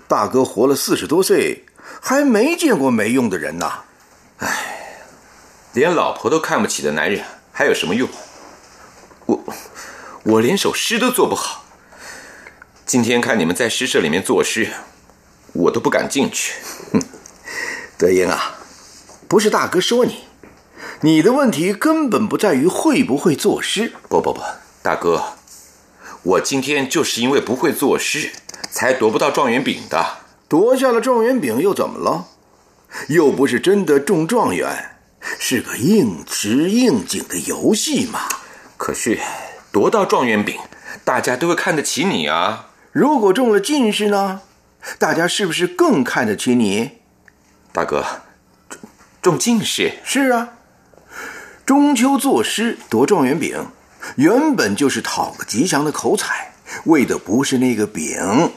[0.07, 1.65] 大哥活了四十多岁，
[2.01, 3.73] 还没见过没用的人呢。
[5.73, 8.09] 连老婆都看不起的男人还有什么用？
[9.27, 9.45] 我
[10.23, 11.65] 我连首诗都做不好。
[12.87, 14.69] 今天看你们在诗社里面作诗，
[15.53, 16.55] 我都不敢进去。
[17.99, 18.54] 德英啊，
[19.29, 20.25] 不是大哥说你，
[21.01, 23.93] 你的问题根本不在于会不会作诗。
[24.09, 24.41] 不不不，
[24.83, 25.23] 大哥，
[26.23, 28.33] 我今天就是因为不会作诗，
[28.71, 30.19] 才夺不到状元饼的。
[30.49, 32.27] 夺下了状元饼又怎么了？
[33.09, 34.97] 又不是真的中状元，
[35.39, 38.21] 是个应时应景的游戏嘛。
[38.77, 39.19] 可是
[39.73, 40.59] 夺到状元饼，
[41.03, 42.71] 大家都会看得起你啊。
[42.93, 44.43] 如果中了进士呢？
[44.99, 46.99] 大家是不是更看得起你？
[47.73, 48.05] 大哥，
[49.25, 49.95] 中进士。
[50.05, 50.51] 是啊，
[51.65, 53.69] 中秋作诗夺状元饼，
[54.17, 56.53] 原本就是讨个吉祥的口彩，
[56.85, 58.53] 为的不是那个饼，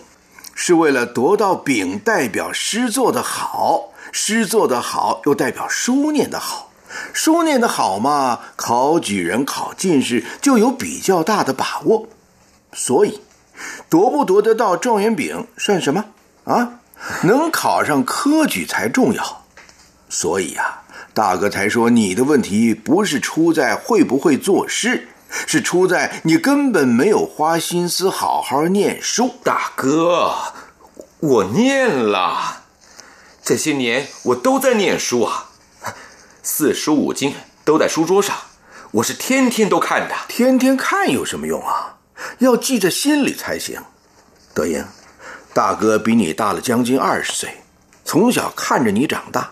[0.53, 6.73] 是为了夺到饼，代表诗做得好，诗做得好又代表书念得好，
[7.13, 12.09] 书念得好嘛，考举人、考进士就有比较大的把握，
[12.73, 13.21] 所以
[13.87, 16.03] 夺不夺得到状元饼算什么？
[16.43, 16.81] 啊？
[17.23, 19.46] 能考上科举才重要。
[20.09, 25.09] 所以啊、大哥才说你的问题不是出在会不会做事，
[25.45, 29.35] 是出在你根本没有花心思好好念书。
[29.43, 30.33] 大哥，
[31.19, 32.63] 我念了，
[33.43, 35.49] 这些年我都在念书啊，
[36.41, 37.33] 四书五经
[37.65, 38.35] 都在书桌上，
[38.91, 40.15] 我是天天都看的。
[40.29, 41.97] 天天看有什么用啊？
[42.39, 43.81] 要记在心里才行。
[44.53, 44.85] 德英，
[45.53, 47.61] 大哥比你大了将近二十岁，
[48.05, 49.51] 从小看着你长大，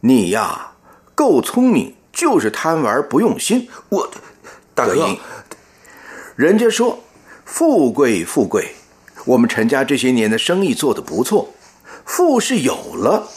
[0.00, 0.72] 你呀
[1.14, 3.68] 够聪明，就是贪玩不用心。
[3.88, 4.10] 我，
[4.74, 5.16] 大哥，
[6.36, 7.00] 人家说
[7.44, 8.74] 富贵富贵，
[9.24, 11.52] 我们陈家这些年的生意做得不错，
[12.04, 13.28] 富是有了，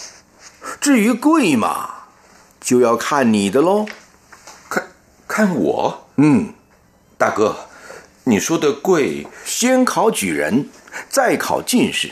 [0.79, 1.89] 至于贵嘛，
[2.59, 3.87] 就要看你的喽。
[4.69, 4.87] 看
[5.27, 6.53] 看我，嗯，
[7.17, 7.55] 大哥，
[8.25, 10.69] 你说的贵，先考举人，
[11.09, 12.11] 再考进士。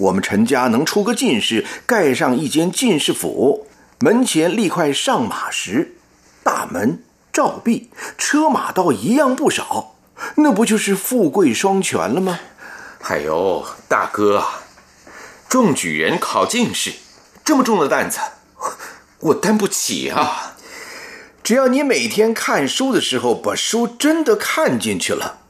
[0.00, 3.66] 我们陈家能出个进士，盖上一间进士府，
[3.98, 5.96] 门前立块上马石，
[6.42, 9.96] 大门、照壁、车马倒一样不少，
[10.36, 12.40] 那不就是富贵双全了吗？
[13.02, 14.62] 哎呦，大哥啊，
[15.48, 16.92] 中举人考进士，
[17.44, 18.18] 这么重的担子，
[19.20, 20.54] 我担不起啊。
[21.42, 25.40] 只要你每天看书的时候把书真的看进去了，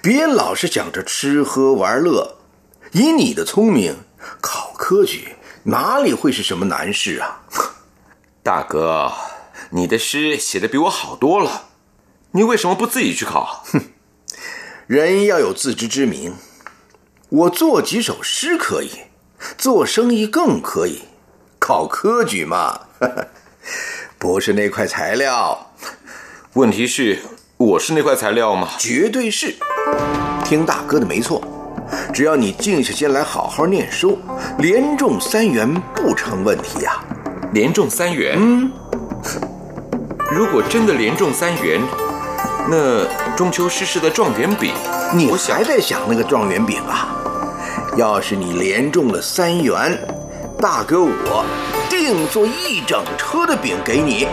[0.00, 2.37] 别老是想着吃喝玩乐。
[2.92, 3.96] 以你的聪明，
[4.40, 7.42] 考科举哪里会是什么难事啊？
[8.42, 9.12] 大哥，
[9.70, 11.68] 你的诗写的比我好多了，
[12.32, 13.64] 你为什么不自己去考？
[13.72, 13.82] 哼
[14.86, 16.34] 人要有自知之明。
[17.28, 18.90] 我做几首诗可以，
[19.58, 21.02] 做生意更可以，
[21.58, 22.80] 考科举嘛，
[24.18, 25.72] 不是那块材料，
[26.54, 27.18] 问题是，
[27.58, 28.70] 我是那块材料吗？
[28.78, 29.56] 绝对是。
[30.42, 31.42] 听大哥的没错，
[32.12, 34.18] 只要你静下心来好好念书，
[34.58, 36.92] 连中三元不成问题呀、
[37.52, 38.36] 连中三元。
[38.38, 38.70] 嗯，
[40.30, 41.80] 如果真的连中三元，
[42.70, 44.72] 那中秋诗诗的状元饼，
[45.14, 47.14] 你还在想那个状元饼啊？
[47.96, 49.98] 要是你连中了三元，
[50.60, 51.44] 大哥我
[51.90, 54.28] 定做一整车的饼给你。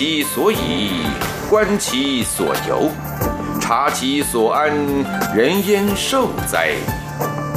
[0.00, 1.02] 其所以，
[1.50, 2.90] 观其所由，
[3.60, 4.74] 察其所安，
[5.34, 6.70] 人焉受哉？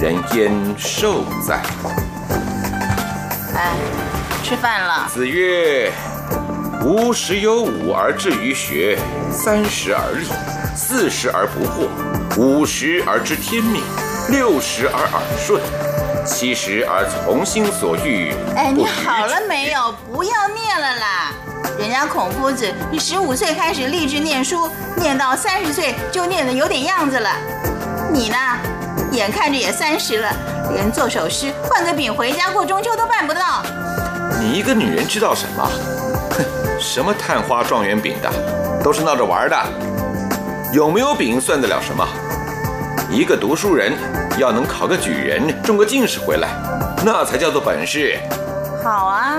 [0.01, 1.61] 人焉受哉
[3.55, 3.71] 哎，
[4.43, 5.07] 吃饭了？”。
[5.15, 5.89] 子曰
[6.83, 8.99] ：“吾十有五而志于学，
[9.31, 10.27] 三十而立，
[10.75, 11.87] 四十而不惑，
[12.37, 13.81] 五十而知天命，
[14.29, 15.61] 六十而耳顺，
[16.25, 19.93] 七十而从心所欲。”哎，你好了没有？
[20.11, 21.22] 不要念了啦！
[21.83, 27.29] 人家孔夫子是十五岁开始立志念书，念到三十岁就念得有点样子了。
[28.09, 28.37] 你呢？
[29.11, 30.31] 眼看着也三十了，
[30.71, 33.65] 连做首诗、换个饼回家过中秋都办不到。
[34.39, 35.69] 你一个女人知道什么？
[36.31, 36.45] 哼，
[36.79, 38.31] 什么探花状元饼的，
[38.81, 39.57] 都是闹着玩的。
[40.71, 42.07] 有没有饼算得了什么？
[43.11, 43.91] 一个读书人
[44.37, 46.47] 要能考个举人，中个进士回来，
[47.03, 48.17] 那才叫做本事。
[48.83, 49.37] 好啊，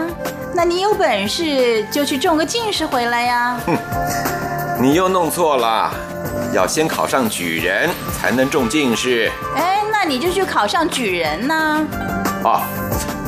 [0.54, 3.56] 那你有本事就去中个进士回来呀！
[3.66, 3.76] 哼
[4.80, 5.92] 你又弄错了，
[6.52, 9.30] 要先考上举人，才能中进士。
[9.56, 11.86] 哎，那你就去考上举人呐、
[12.42, 12.62] 啊，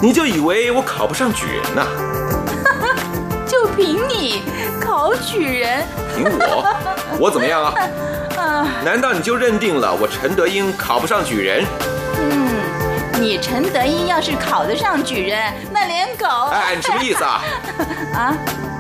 [0.01, 1.87] 你就以为我考不上举人呐、
[3.47, 4.43] 就凭你
[4.81, 5.85] 考举人
[6.17, 6.77] 凭我，
[7.21, 7.75] 我怎么样啊？
[8.41, 11.65] 啊，难道你就认定了我陈德英考不上举人？
[13.17, 17.43] 嗯，你陈德英要是考得上举人，那连狗哎，你什么意思啊？
[18.15, 18.35] 啊？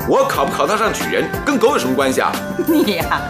[0.09, 2.30] 我考不考得上举人，跟狗有什么关系啊？
[2.66, 3.20] 你呀、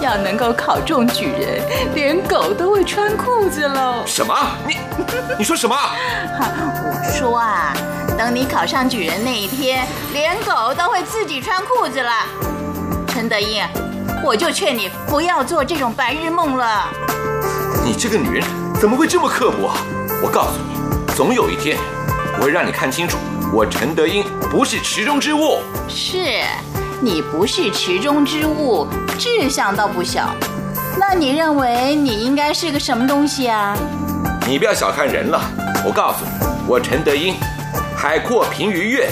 [0.00, 1.60] 要能够考中举人，
[1.94, 4.04] 连狗都会穿裤子喽。
[4.06, 4.34] 什么？
[4.66, 4.76] 你
[5.38, 5.76] 你说什么？
[5.76, 7.74] 我说啊，
[8.16, 12.12] 等你考上举人那一天，连狗都会自己穿裤子了。
[13.08, 13.64] 陈德英，
[14.22, 16.88] 我就劝你不要做这种白日梦了。
[17.84, 18.44] 你这个女人
[18.80, 19.76] 怎么会这么刻薄啊？
[20.24, 21.76] 我告诉你，总有一天，
[22.38, 23.18] 我会让你看清楚，
[23.52, 25.58] 我陈德英不是池中之物。
[25.86, 26.40] 是，
[27.02, 28.86] 你不是池中之物，
[29.18, 30.34] 志向倒不小。
[30.98, 33.76] 那你认为你应该是个什么东西啊？
[34.46, 35.38] 你不要小看人了，
[35.84, 37.34] 我告诉你，我陈德英，
[37.94, 39.10] 海阔凭鱼跃，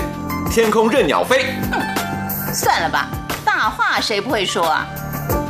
[0.50, 1.44] 天空任鸟飞。
[1.70, 3.08] 哼算了吧，
[3.44, 4.86] 大话谁不会说啊？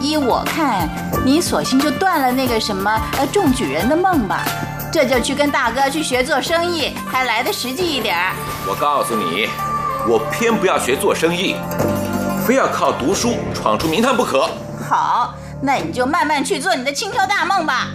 [0.00, 0.88] 依我看，
[1.24, 4.44] 你索性就断了那个什么呃中举人的梦吧。
[4.92, 8.34] 这就去跟大哥去学做生意，还来得实际一点儿。
[8.68, 9.48] 我告诉你，
[10.06, 11.56] 我偏不要学做生意，
[12.46, 14.50] 非要靠读书闯出名堂不可。
[14.86, 17.86] 好，那你就慢慢去做你的轻佻大梦吧。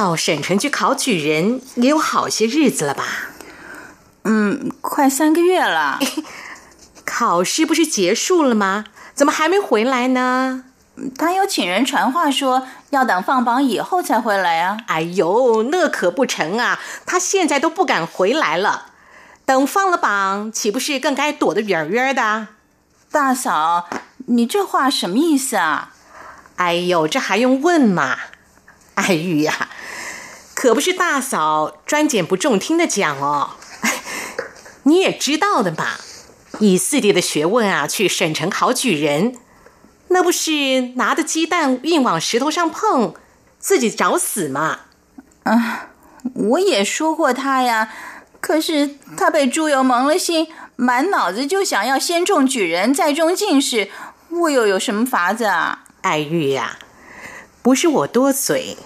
[0.00, 3.04] 到省城去考举人，也有好些日子了吧？
[4.22, 5.98] 嗯，快三个月了。
[7.04, 8.86] 考试不是结束了吗？
[9.12, 10.64] 怎么还没回来呢？
[11.18, 14.78] 他有请人传话说，要等放榜以后才回来啊。
[14.86, 16.80] 哎呦，那可不成啊！
[17.04, 18.92] 他现在都不敢回来了。
[19.44, 22.48] 等放了榜，岂不是更该躲得远远的？
[23.12, 23.86] 大嫂，
[24.28, 25.92] 你这话什么意思啊？
[26.56, 28.16] 哎呦，这还用问吗？
[28.96, 29.70] 爱玉呀、
[30.60, 33.52] 可不是大嫂专拣不中听的讲哦。
[34.84, 35.92] 你也知道的嘛，
[36.58, 39.36] 以四弟的学问啊，去省城考举人，
[40.08, 43.14] 那不是拿着鸡蛋硬往石头上碰，
[43.58, 44.80] 自己找死吗？
[46.34, 47.90] 我也说过他呀，
[48.42, 53.88] 可是他被猪油蒙了心，满脑子就想要先中举人，再中进士，
[54.28, 55.84] 我又有什么法子啊？
[56.02, 56.76] 爱玉呀、
[57.62, 58.76] 不是我多嘴，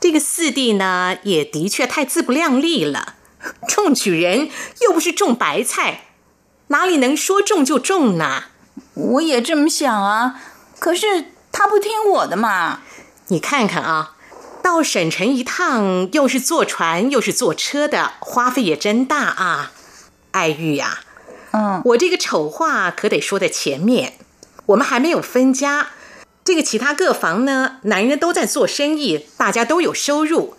[0.00, 3.16] 这个四弟呢，也的确太自不量力了。
[3.68, 4.48] 中举人
[4.80, 6.04] 又不是种白菜，
[6.68, 8.44] 哪里能说种就种呢？
[8.94, 10.40] 我也这么想啊，
[10.78, 12.80] 可是他不听我的嘛。
[13.28, 14.16] 你看看啊，
[14.62, 19.72] 到省城一趟，又是坐船又是坐车的，花费也真大啊。
[20.32, 21.00] 爱玉呀、
[21.52, 24.14] 嗯，我这个丑话可得说在前面，
[24.66, 25.88] 我们还没有分家。
[26.42, 30.56] 这个其他各房呢，男人都在做生意，大家都有收入，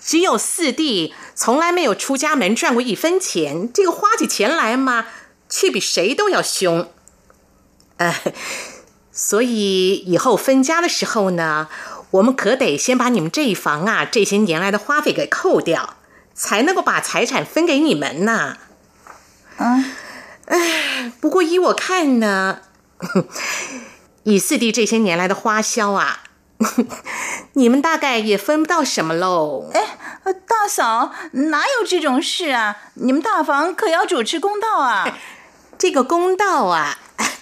[0.00, 3.72] 只有四弟从来没有出家门赚过一分钱。
[3.72, 5.06] 这个花起钱来嘛，
[5.48, 6.90] 却比谁都要凶。
[7.96, 8.14] 呃，
[9.10, 11.68] 所以以后分家的时候呢，
[12.12, 15.96] 我们可得先把你们这一房啊这些年来的花费给扣掉，
[16.34, 18.58] 才能够把财产分给你们呐。
[19.56, 19.84] 嗯，
[20.44, 22.60] 哎不过依我看呢，
[24.30, 26.24] 以四弟这些年来的花销啊，
[27.54, 29.70] 你们大概也分不到什么喽。
[29.72, 32.76] 哎，呃大嫂哪有这种事啊？
[32.92, 35.16] 你们大房可要主持公道啊！
[35.78, 36.98] 这个公道啊，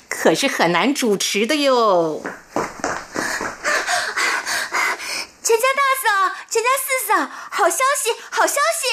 [0.09, 2.22] 可是很难主持的哟。
[5.43, 8.87] 陈家大嫂，陈家四嫂，好消息，好消息！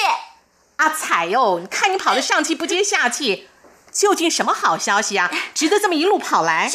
[0.76, 3.48] 阿彩哟，你看你跑得上气不接下气，
[3.94, 5.30] 究竟什么好消息啊？
[5.54, 6.68] 值得这么一路跑来？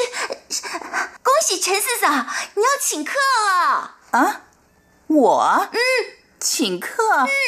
[1.22, 2.08] 恭喜陈四嫂，
[2.56, 3.14] 你要请客
[3.46, 3.96] 了。
[4.12, 4.42] 啊，
[5.08, 5.78] 我嗯，
[6.40, 7.04] 请客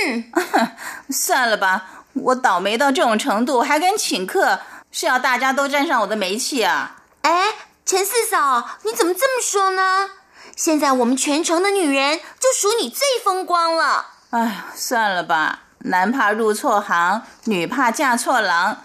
[0.05, 0.31] 嗯，
[1.09, 4.59] 算了吧，我倒霉到这种程度还敢请客，
[4.91, 6.97] 是要大家都沾上我的霉气啊！
[7.21, 7.55] 哎，
[7.85, 10.11] 陈四嫂，你怎么这么说呢？
[10.55, 14.07] 现在我们全城的女人就数你最风光了。
[14.31, 18.83] 哎，算了吧，男怕入错行，女怕嫁错郎。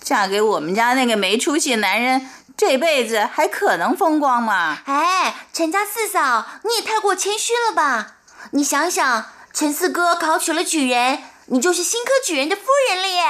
[0.00, 4.78] 嫁给我们家那个没出息的男人，这辈子还可能风光吗？
[4.86, 8.14] 哎，陈家四嫂，你也太过谦虚了吧？
[8.52, 13.24] 你想想，陈四哥考取了举人，你就是新科举人的夫人了耶，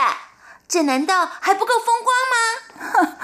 [0.69, 3.17] 这难道还不够风光吗？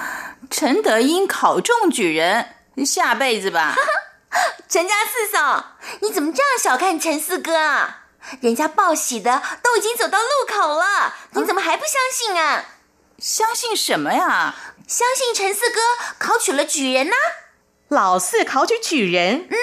[0.49, 3.75] 陈德英考中举人，下辈子吧。
[4.67, 8.01] 陈家四嫂，你怎么这样小看陈四哥啊？
[8.41, 12.65] 人家报喜的都已经走到路口了，你怎么还不相信啊？
[13.17, 14.55] 相信什么呀？
[14.87, 15.79] 相信陈四哥
[16.19, 17.15] 考取了举人呢？
[17.87, 19.47] 老四考取举人。
[19.49, 19.57] 嗯，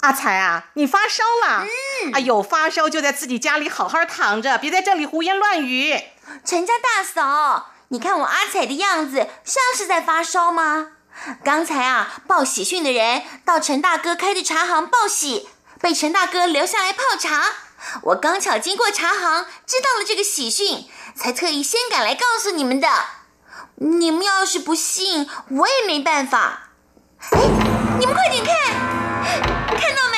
[0.00, 1.64] 阿才啊，你发烧了？
[1.64, 6.00] 嗯，哎呦发烧就在自己家里好好躺着，别在这里胡言乱语。
[6.44, 10.92] 陈家大嫂，你看我阿彩的样子，像是在发烧吗？
[11.44, 15.48] 刚才啊，报喜讯的人到陈大哥开的茶行报喜，
[15.80, 17.44] 被陈大哥留下来泡茶。
[18.02, 22.88] 我刚巧经过茶行，知道了这个喜讯，才特意先赶来告诉你们的。
[23.76, 26.70] 你们要是不信，我也没办法。
[27.30, 27.40] 哎，
[27.98, 28.54] 你们快点看，
[29.78, 30.15] 看到没？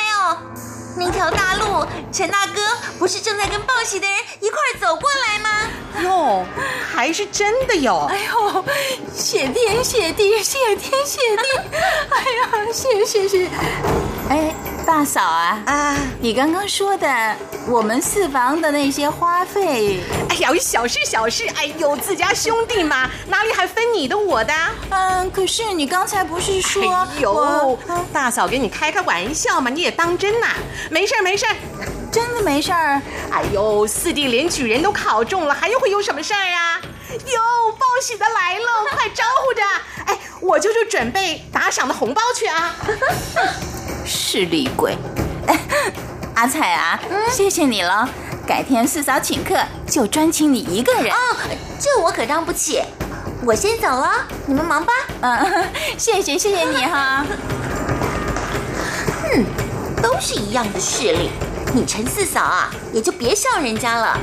[0.99, 2.61] 那条大路，陈大哥
[2.99, 5.49] 不是正在跟报喜的人一块走过来吗？
[6.03, 6.45] 哟，
[6.95, 8.05] 还是真的有！
[8.11, 8.65] 哎呦，
[9.15, 11.43] 谢天谢地，谢天谢地！
[12.11, 13.49] 哎呀，谢谢谢。
[14.29, 14.55] 哎。
[14.87, 15.97] 大嫂啊啊！
[16.19, 17.37] 你刚刚说的
[17.67, 24.55] 我们四房的那些花费，哎呀，小事小事，哎有，自家兄弟嘛，哪里还分你的我的？
[24.89, 27.79] 嗯，可是你刚才不是说，哎呦，
[28.15, 30.47] 大嫂给你开开玩笑嘛，你也当真呐？
[30.91, 31.55] 没事儿没事儿
[32.11, 33.01] 真的没事儿。
[33.31, 36.81] 哎呦，四弟连举人都考中了，还会有什么事儿啊？
[37.11, 38.67] 哟，报喜的来了，
[38.97, 39.63] 快招呼着！
[40.07, 42.75] 哎，我就去准备打赏的红包去啊。
[44.07, 44.97] 势利鬼，
[46.35, 46.99] 阿彩啊，
[47.31, 48.09] 谢谢你了。
[48.47, 51.13] 改天四嫂请客，就专请你一个人。
[51.13, 51.37] 哦，
[51.79, 52.83] 这我可当不起。
[53.45, 54.93] 我先走了，你们忙吧。
[55.21, 55.65] 嗯，
[55.99, 57.25] 谢谢谢谢你哈。
[59.31, 59.45] 嗯，
[60.03, 61.31] 都是一样的势力。
[61.75, 64.19] 你陈四嫂啊，也就别笑人家了。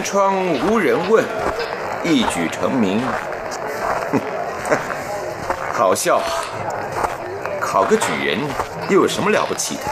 [0.00, 0.34] 寒窗
[0.66, 1.22] 无人问，
[2.02, 3.02] 一举成名。
[5.76, 6.22] 好笑，
[7.60, 8.38] 考个举人
[8.88, 9.82] 又有什么了不起的？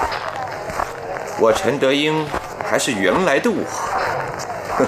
[1.38, 2.26] 我陈德英
[2.66, 3.58] 还是原来的我。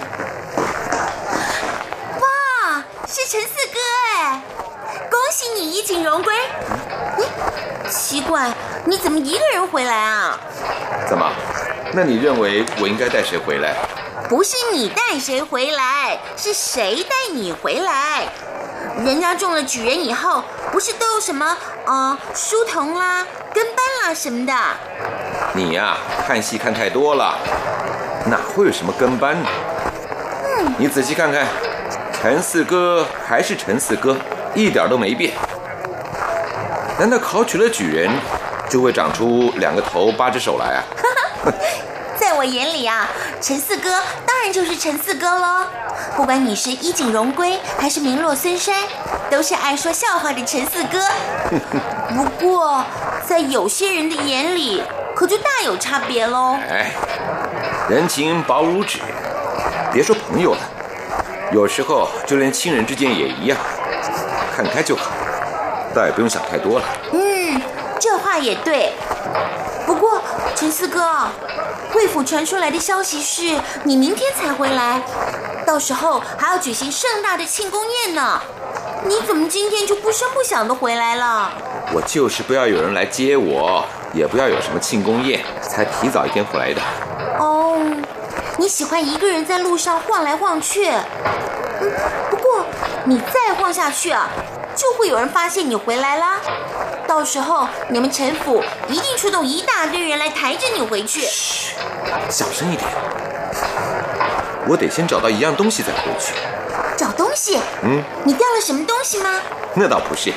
[2.16, 3.78] 哇，是陈四哥
[4.16, 4.40] 哎！
[5.10, 6.32] 恭喜你衣锦荣归。
[7.90, 8.50] 奇怪，
[8.86, 10.40] 你怎么一个人回来啊？
[11.06, 11.30] 怎么？
[11.92, 13.76] 那你认为我应该带谁回来？
[14.30, 18.28] 不是你带谁回来，是谁带你回来？
[19.04, 23.74] 人家中了举人以后，不是都有什么呃书童啦、跟班
[24.04, 24.52] 啦什么的？
[25.52, 25.96] 你呀，
[26.28, 27.36] 看戏看太多了，
[28.26, 29.48] 哪会有什么跟班呢？
[30.44, 31.48] 嗯，你仔细看看，
[32.12, 34.16] 陈四哥还是陈四哥，
[34.54, 35.34] 一点都没变。
[37.00, 38.08] 难道考取了举人，
[38.68, 40.84] 就会长出两个头八只手来啊？
[42.40, 43.06] 在我眼里啊，
[43.42, 43.90] 陈四哥
[44.24, 45.66] 当然就是陈四哥喽。
[46.16, 48.74] 不管你是衣锦荣归还是名落孙山，
[49.30, 50.98] 都是爱说笑话的陈四哥。
[52.08, 52.82] 不过，
[53.26, 54.82] 在有些人的眼里，
[55.14, 56.56] 可就大有差别喽。
[56.66, 56.92] 哎，
[57.90, 59.00] 人情薄如纸，
[59.92, 60.60] 别说朋友了，
[61.52, 63.58] 有时候就连亲人之间也一样，
[64.56, 65.10] 看开就好，
[65.94, 66.86] 倒也不用想太多了。
[67.12, 67.60] 嗯，
[68.00, 68.94] 这话也对。
[69.84, 70.22] 不过，
[70.56, 71.28] 陈四哥。
[71.92, 75.02] 贵府传出来的消息是你明天才回来，
[75.66, 78.40] 到时候还要举行盛大的庆功宴呢。
[79.04, 81.50] 你怎么今天就不声不响的回来了？
[81.92, 86.80] 我就是不要有人来接我，也不要有什么庆功宴，才提早一天回来的。
[87.38, 87.78] 哦，
[88.58, 90.88] 你喜欢一个人在路上晃来晃去。
[90.88, 91.90] 嗯，
[92.30, 92.64] 不过
[93.04, 94.28] 你再晃下去啊，
[94.76, 96.36] 就会有人发现你回来啦。
[97.06, 101.22] 到时候你们陈府一定出动一大堆人来抬着你回去。
[101.22, 101.74] 嘘，
[102.28, 102.88] 小声一点。
[104.66, 106.34] 我得先找到一样东西再回去。
[106.96, 107.58] 找东西？
[107.82, 109.40] 嗯，你掉了什么东西吗？
[109.74, 110.32] 那倒不是，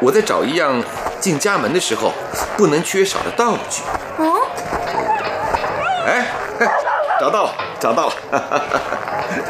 [0.00, 0.82] 我在找一样
[1.20, 2.12] 进家门的时候
[2.56, 3.82] 不能缺少的道具。
[4.18, 4.40] 哦。
[6.06, 6.26] 哎，
[7.20, 8.14] 找到了，找到了。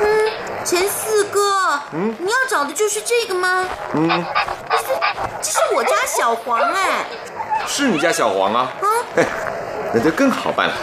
[0.03, 0.31] 嗯，
[0.65, 3.69] 陈四哥，嗯，你要找的就是这个吗？
[3.93, 4.25] 嗯，
[4.71, 4.85] 这是
[5.43, 7.05] 这是我家小黄哎。
[7.67, 8.73] 是你家小黄啊？
[8.81, 9.25] 啊，哎，
[9.93, 10.75] 那就更好办了。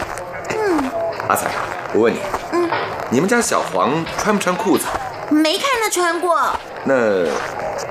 [1.24, 1.50] 嗯，阿彩，
[1.94, 2.18] 我问你，
[2.52, 2.68] 嗯，
[3.10, 4.84] 你们家小黄穿不穿裤子？
[5.30, 6.38] 没看他穿过。
[6.84, 6.94] 那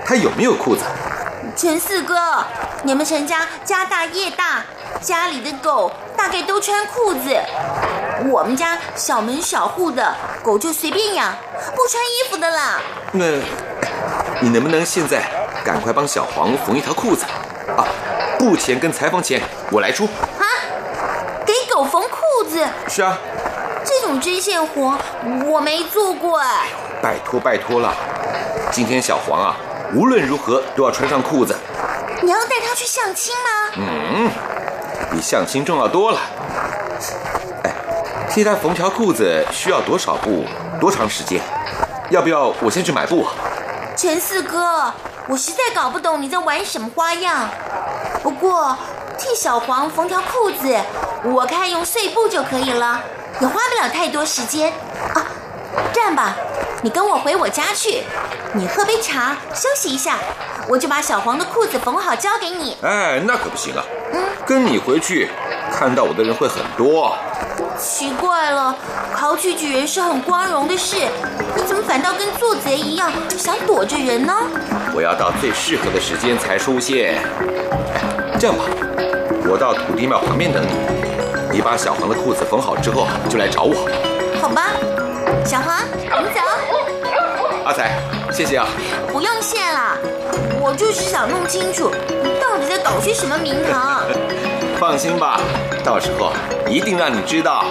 [0.05, 0.83] 他有没有裤子？
[1.55, 2.15] 陈四哥，
[2.83, 4.63] 你们陈家家大业大，
[5.01, 7.35] 家里的狗大概都穿裤子。
[8.29, 11.35] 我们家小门小户的狗就随便养，
[11.75, 12.79] 不穿衣服的啦。
[13.11, 13.25] 那，
[14.41, 15.23] 你能不能现在
[15.65, 17.25] 赶快帮小黄缝一条裤子？
[17.75, 17.85] 啊，
[18.37, 20.05] 布钱跟裁缝钱我来出。
[20.05, 20.45] 啊，
[21.45, 22.01] 给狗缝
[22.43, 22.67] 裤子？
[22.89, 23.17] 是啊，
[23.85, 24.97] 这种针线活
[25.45, 26.67] 我没做过哎。
[27.01, 27.95] 拜托拜托了，
[28.69, 29.55] 今天小黄啊，
[29.95, 31.55] 无论如何都要穿上裤子。
[32.21, 33.73] 你要带他去相亲吗？
[33.77, 34.29] 嗯，
[35.11, 36.19] 比相亲重要多了。
[37.63, 37.71] 哎，
[38.29, 40.45] 替他缝条裤子需要多少布？
[40.81, 41.41] 多长时间？
[42.09, 43.25] 要不要我先去买布？
[43.95, 44.91] 陈四哥，
[45.29, 47.47] 我实在搞不懂你在玩什么花样。
[48.21, 48.77] 不过
[49.17, 50.77] 替小黄缝条裤子，
[51.23, 53.01] 我看用碎布就可以了，
[53.39, 54.71] 也花不了太多时间
[55.13, 55.25] 啊。
[55.91, 56.35] 这样吧，
[56.81, 58.03] 你跟我回我家去，
[58.53, 60.17] 你喝杯茶休息一下，
[60.67, 62.77] 我就把小黄的裤子缝好交给你。
[62.81, 63.83] 哎，那可不行啊！
[64.13, 65.29] 嗯，跟你回去，
[65.71, 67.15] 看到我的人会很多。
[67.79, 68.75] 奇怪了，
[69.15, 70.95] 考取举人是很光荣的事，
[71.55, 74.33] 你怎么反倒跟做贼一样，想躲着人呢？
[74.95, 77.17] 我要到最适合的时间才出现。
[77.17, 78.09] 哎
[78.39, 78.65] 这样吧，
[79.53, 80.73] 我到土地庙旁边等你，
[81.57, 83.87] 你把小黄的裤子缝好之后就来找我。
[84.41, 84.71] 好吧，
[85.45, 85.77] 小黄，
[86.09, 86.41] 我们走。
[87.63, 87.99] 阿才，
[88.31, 88.65] 谢谢啊。
[89.11, 89.95] 不用谢了，
[90.59, 91.91] 我就是想弄清楚
[92.23, 94.01] 你到底在搞些什么名堂。
[94.81, 95.39] 放心吧，
[95.83, 96.33] 到时候
[96.67, 97.63] 一定让你知道。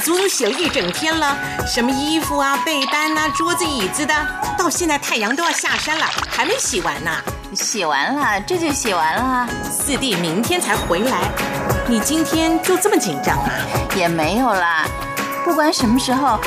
[0.00, 1.36] 足足洗了一整天了，
[1.66, 4.14] 什么衣服啊、被单啊、桌子椅子的，
[4.58, 7.10] 到现在太阳都要下山了，还没洗完呢。
[7.54, 11.20] 洗完了，这就洗完了，四弟明天才回来，
[11.86, 13.50] 你今天就这么紧张啊？
[13.96, 14.86] 也没有啦。
[15.44, 16.38] 不管什么时候，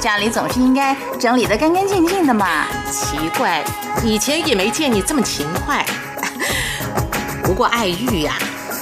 [0.00, 2.66] 家里总是应该整理得干干净净的嘛。
[2.90, 3.62] 奇怪，
[4.04, 5.84] 以前也没见你这么勤快。
[7.42, 8.34] 不过爱玉呀、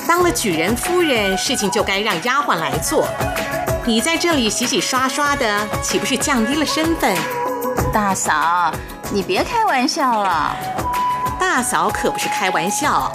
[0.07, 3.09] 当了举人夫人，事情就该让丫鬟来做。
[3.91, 7.13] 你在这里洗洗刷刷的，岂不是降低了身份？
[7.93, 8.73] 大嫂，
[9.11, 10.55] 你别开玩笑了。
[11.41, 13.11] 大嫂可不是开玩笑，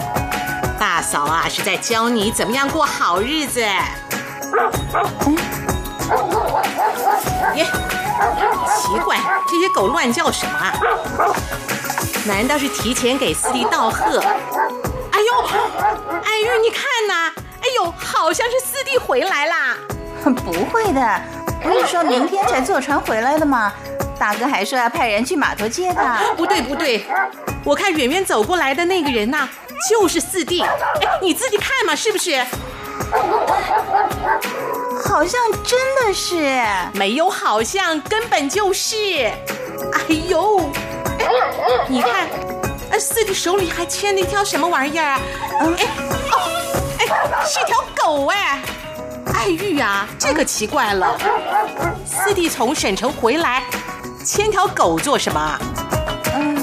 [0.78, 3.62] 大嫂啊是在教你怎么样过好日子。
[7.56, 7.66] 耶，
[8.68, 9.18] 奇怪，
[9.48, 10.74] 这些狗乱叫什么啊？
[12.28, 14.20] 难道是提前给四弟道贺？
[14.20, 15.42] 哎呦，
[16.22, 19.78] 爱玉，你看呐，哎呦，好像是四弟回来啦。
[20.34, 21.22] 不会的，
[21.62, 23.72] 不是说明天才坐船回来的吗？
[24.18, 26.20] 大哥还说要派人去码头接他。
[26.38, 27.06] 不对不对，
[27.66, 29.48] 我看远远走过来的那个人呐、
[29.90, 30.62] 就是四弟。
[30.62, 30.70] 哎，
[31.22, 32.42] 你自己看嘛，是不是？
[35.04, 36.64] 好像真的是。
[36.94, 38.96] 没有，好像根本就是。
[39.26, 40.60] 哎呦，
[41.20, 41.28] 哎
[41.90, 42.28] 你看，
[42.92, 45.20] 哎，四弟手里还牵了一条什么玩意儿啊？
[45.60, 45.86] 嗯，哎，
[46.32, 46.40] 哦，
[47.00, 47.06] 哎，
[47.46, 48.62] 是条狗哎。
[49.36, 51.18] 爱玉啊，这个奇怪了。
[52.06, 53.64] 四弟从省城回来，
[54.24, 55.60] 牵条狗做什么啊？
[56.34, 56.56] 嗯，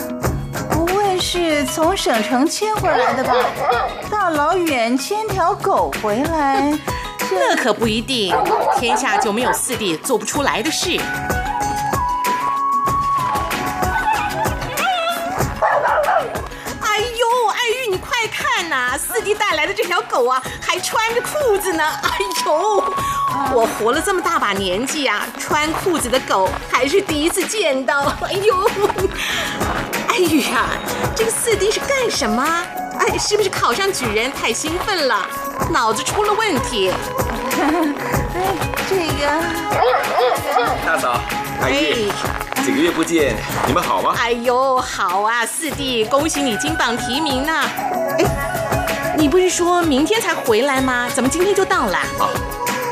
[0.71, 3.35] 不会是从省城牵回来的吧？
[4.11, 6.77] 大老远牵条狗回来，
[7.31, 8.35] 那可不一定，
[8.81, 10.99] 天下就没有四弟做不出来的事。
[18.97, 21.85] 四弟带来的这条狗啊，还穿着裤子呢！
[22.03, 22.95] 哎呦，
[23.55, 28.13] 我活了这么大把年纪啊，穿裤子的狗还是第一次见到。
[28.23, 28.55] 哎呦，
[30.09, 30.69] 爱玉啊，
[31.17, 32.45] 这个四弟是干什么？
[32.99, 35.27] 哎，是不是考上举人太兴奋了，
[35.71, 36.93] 脑子出了问题？
[38.35, 38.55] 哎，
[38.89, 39.27] 这个
[40.87, 41.19] 大嫂，
[41.61, 42.11] 阿玉，
[42.63, 43.35] 几个月不见，
[43.67, 44.15] 你们好吗？
[44.19, 47.53] 哎呦，好啊，四弟，恭喜你金榜题名呢！
[48.19, 48.25] 哎，
[49.23, 51.09] 你不是说明天才回来吗？
[51.15, 51.97] 怎么今天就到了？
[52.19, 52.27] 啊，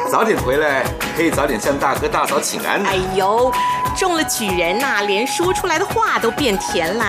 [0.09, 0.85] 早点回来，
[1.17, 2.81] 可以早点向大哥大嫂请安。
[2.87, 3.53] 哎呦，
[3.99, 7.05] 中了举人呐、连说出来的话都变甜了。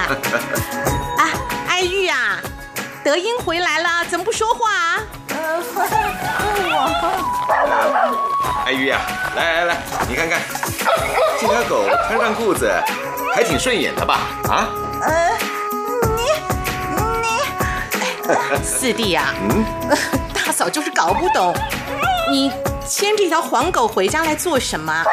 [1.19, 1.29] 啊，
[1.69, 2.39] 爱玉啊
[3.03, 4.97] 德英回来了，怎么不说话啊？
[8.65, 9.01] 爱玉啊，
[9.35, 9.77] 来来来，
[10.09, 10.41] 你看看，
[11.39, 12.71] 这条狗穿上裤子
[13.35, 14.21] 还挺顺眼的吧？
[14.49, 14.67] 啊？
[18.63, 19.33] 四弟呀、
[20.33, 21.53] 大嫂就是搞不懂，
[22.31, 22.51] 你
[22.87, 25.03] 牵这条黄狗回家来做什么？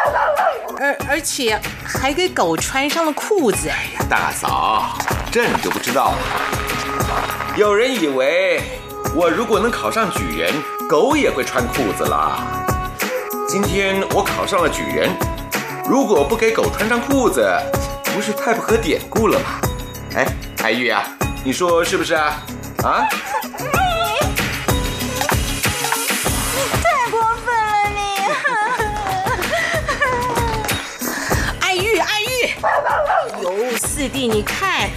[0.78, 3.68] 而而且还给狗穿上了裤子。
[3.68, 4.96] 哎呀大嫂，
[5.32, 6.18] 这你就不知道了。
[7.56, 8.62] 有人以为
[9.14, 10.52] 我如果能考上举人，
[10.88, 12.38] 狗也会穿裤子了。
[13.48, 15.10] 今天我考上了举人，
[15.88, 17.50] 如果不给狗穿上裤子，
[18.14, 19.46] 不是太不合典故了吗？
[20.14, 20.26] 哎，
[20.62, 21.02] 爱玉啊，
[21.44, 22.40] 你说是不是啊？
[22.84, 23.08] 啊？
[26.54, 27.46] 你太过分
[27.94, 28.00] 了你！
[31.60, 32.26] 爱玉，爱玉！
[33.42, 34.88] 哟，四弟，你看，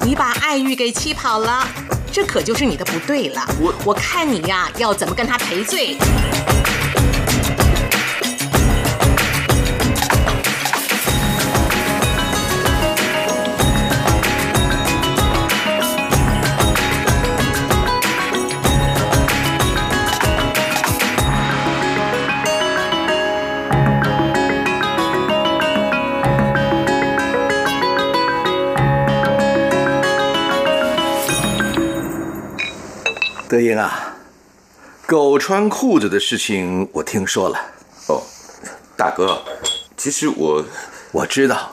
[0.00, 1.64] 你把爱玉给气跑了，
[2.10, 3.42] 这可就是你的不对了。
[3.60, 5.96] 我我看你呀，要怎么跟他赔罪？
[33.48, 34.14] 德英啊，
[35.06, 37.58] 狗穿裤子的事情我听说了。
[38.08, 38.22] 哦，
[38.94, 39.42] 大哥，
[39.96, 40.62] 其实我
[41.12, 41.72] 我知道，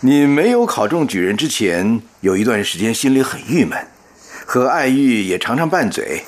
[0.00, 3.86] 你没有考中举人之前，有一段时间心里很郁闷，
[4.44, 6.24] 和爱玉也常常拌嘴。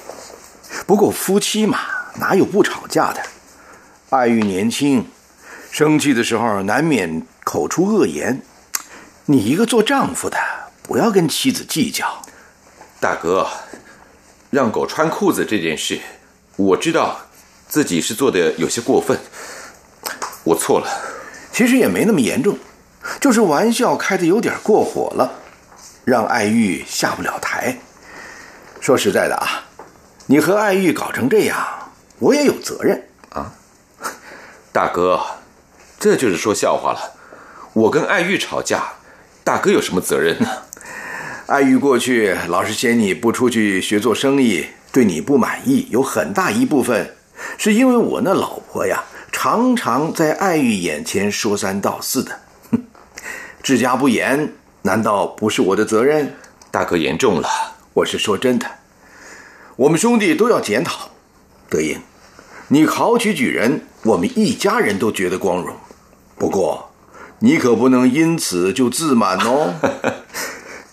[0.87, 1.81] 不过夫妻嘛，
[2.21, 3.21] 哪有不吵架的？
[4.11, 5.05] 爱玉年轻，
[5.73, 8.41] 生气的时候难免口出恶言。
[9.25, 10.39] 你一个做丈夫的，
[10.85, 12.23] 不要跟妻子计较。
[13.01, 13.49] 大哥，
[14.51, 16.01] 让狗穿裤子这件事，
[16.57, 17.21] 我知道
[17.69, 19.19] 自己是做的有些过分，
[20.45, 20.89] 我错了。
[21.53, 22.57] 其实也没那么严重，
[23.21, 25.33] 就是玩笑开的有点过火了，
[26.05, 27.77] 让爱玉下不了台。
[28.81, 29.65] 说实在的啊，
[30.27, 31.91] 你和爱玉搞成这样，
[32.21, 33.53] 我也有责任啊。
[34.73, 35.21] 大哥，
[35.99, 37.17] 这就是说笑话了。
[37.73, 38.93] 我跟爱玉吵架，
[39.45, 40.49] 大哥有什么责任呢？
[41.49, 47.17] 爱玉过去老是嫌你不出去学做生意，对你不满意，有很大一部分
[47.57, 52.39] 是因为我那老婆呀，常常在爱玉眼前说三道四的。
[52.71, 52.79] 哼，
[53.63, 56.35] 治家不严，难道不是我的责任？
[56.71, 57.49] 大哥言重了。
[57.95, 58.67] 我是说真的，
[59.77, 61.09] 我们兄弟都要检讨。
[61.71, 61.99] 德英，
[62.69, 65.75] 你考取举人，我们一家人都觉得光荣。
[66.37, 66.91] 不过，
[67.39, 69.73] 你可不能因此就自满哦。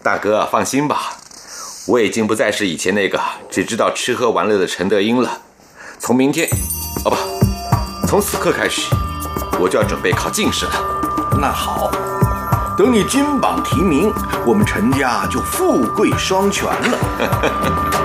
[0.05, 1.17] 大哥放心吧，
[1.87, 5.41] 我已经不再是以前那个只知道吃喝玩乐的陈德英了。
[5.97, 6.47] 从明天，
[7.05, 8.83] 哦不，从此刻开始，
[9.59, 10.73] 我就要准备考进士了。
[11.41, 11.89] 那好，
[12.77, 14.13] 等你金榜题名，
[14.45, 18.04] 我们陈家就富贵双全了。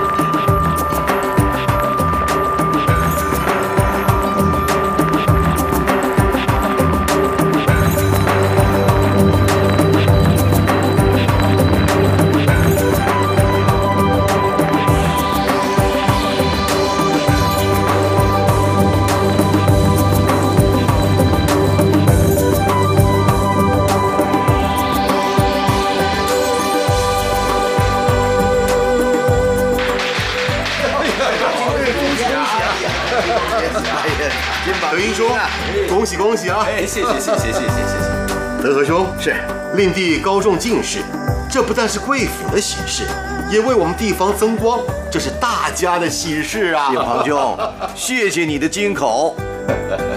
[36.01, 36.65] 恭喜恭喜啊！
[36.65, 38.63] 哎，谢谢谢谢谢谢谢谢。
[38.63, 39.35] 德和兄是，
[39.75, 41.03] 令弟高中进士，
[41.47, 43.03] 这不但是贵府的喜事，
[43.51, 44.79] 也为我们地方增光，
[45.11, 46.89] 这是大家的喜事啊！
[46.91, 47.55] 叶皇兄，
[47.93, 49.35] 谢谢你的金口。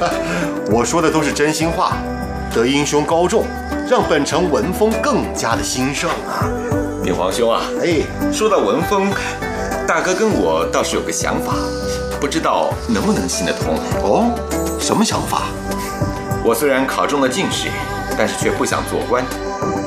[0.73, 1.99] 我说的都是真心话。
[2.55, 3.45] 德英兄高中，
[3.87, 6.49] 让本城文风更加的兴盛啊！
[7.03, 8.01] 明皇兄啊，哎，
[8.33, 9.13] 说到文风，
[9.87, 11.53] 大哥跟我倒是有个想法，
[12.19, 13.77] 不知道能不能行得通。
[14.03, 14.31] 哦，
[14.81, 15.43] 什么想法？
[16.45, 17.69] 我虽然考中了进士，
[18.19, 19.25] 但是却不想做官。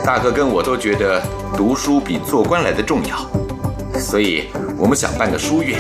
[0.04, 1.22] 大哥跟我都觉得
[1.56, 5.80] 读书比做官来的重要，所以我们想办个书院，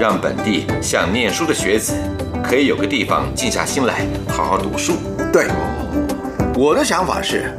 [0.00, 1.94] 让本地想念书的学子
[2.42, 4.94] 可以有个地方静下心来好好读书。
[5.32, 5.46] 对，
[6.56, 7.56] 我的想法是，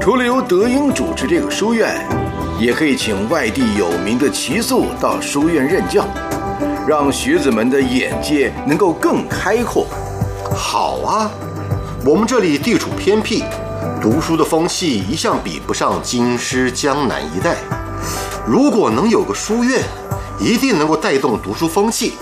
[0.00, 1.94] 除了由德英主持这个书院，
[2.58, 6.06] 也可以请外地有名的奇宿到书院任教，
[6.88, 9.86] 让学子们的眼界能够更开阔。
[10.56, 11.30] 好啊，
[12.06, 13.42] 我们这里地处偏僻，
[13.98, 17.56] 读书的风气一向比不上京师江南一带。
[18.46, 19.82] 如果能有个书院，
[20.38, 22.12] 一定能够带动读书风气。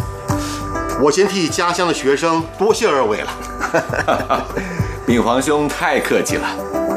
[1.00, 4.46] 我先替家乡的学生多谢二位了。
[5.04, 6.46] 禀皇兄太客气了。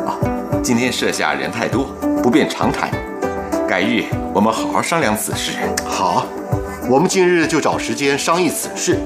[0.05, 0.13] 啊，
[0.61, 1.85] 今天设下人太多，
[2.21, 2.91] 不便长谈，
[3.67, 5.53] 改日我们好好商量此事。
[5.87, 6.27] 好，
[6.87, 8.99] 我们今日就找时间商议此事。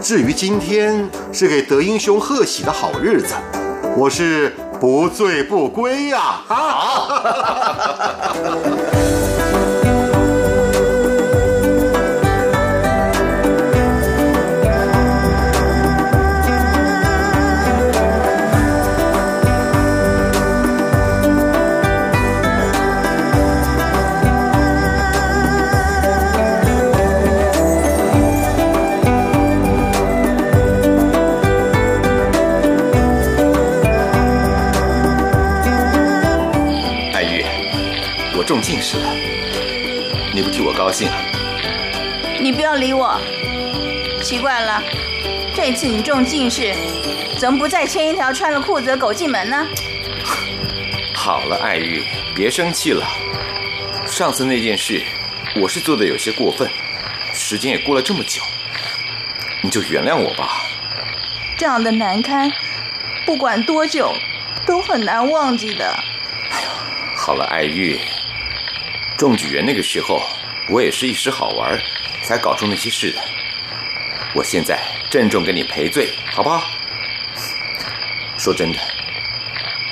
[0.00, 3.34] 至于今天是给德英雄贺喜的好日子，
[3.96, 6.40] 我是不醉不归呀！
[6.48, 7.08] 啊！
[8.34, 9.35] 爱
[38.86, 39.12] 我中进士了，
[40.32, 41.16] 你不替我高兴啊？
[42.40, 43.20] 你不要理我。
[44.22, 44.80] 奇怪了，
[45.54, 46.72] 这次你中进士，
[47.36, 49.66] 怎么不再牵一条穿了裤子的狗进门呢？
[51.14, 53.04] 好了，爱玉，别生气了。
[54.06, 55.02] 上次那件事，
[55.56, 56.70] 我是做的有些过分，
[57.34, 58.40] 时间也过了这么久，
[59.62, 60.62] 你就原谅我吧。
[61.58, 62.52] 这样的难堪，
[63.24, 64.14] 不管多久，
[64.64, 65.86] 都很难忘记的。
[66.50, 66.68] 哎呦
[67.16, 67.98] 好了，爱玉，
[69.16, 70.20] 中举人那个时候，
[70.68, 71.78] 我也是一时好玩，
[72.22, 73.18] 才搞出那些事的。
[74.34, 74.78] 我现在
[75.10, 76.62] 郑重给你赔罪，好不好？
[78.36, 78.78] 说真的，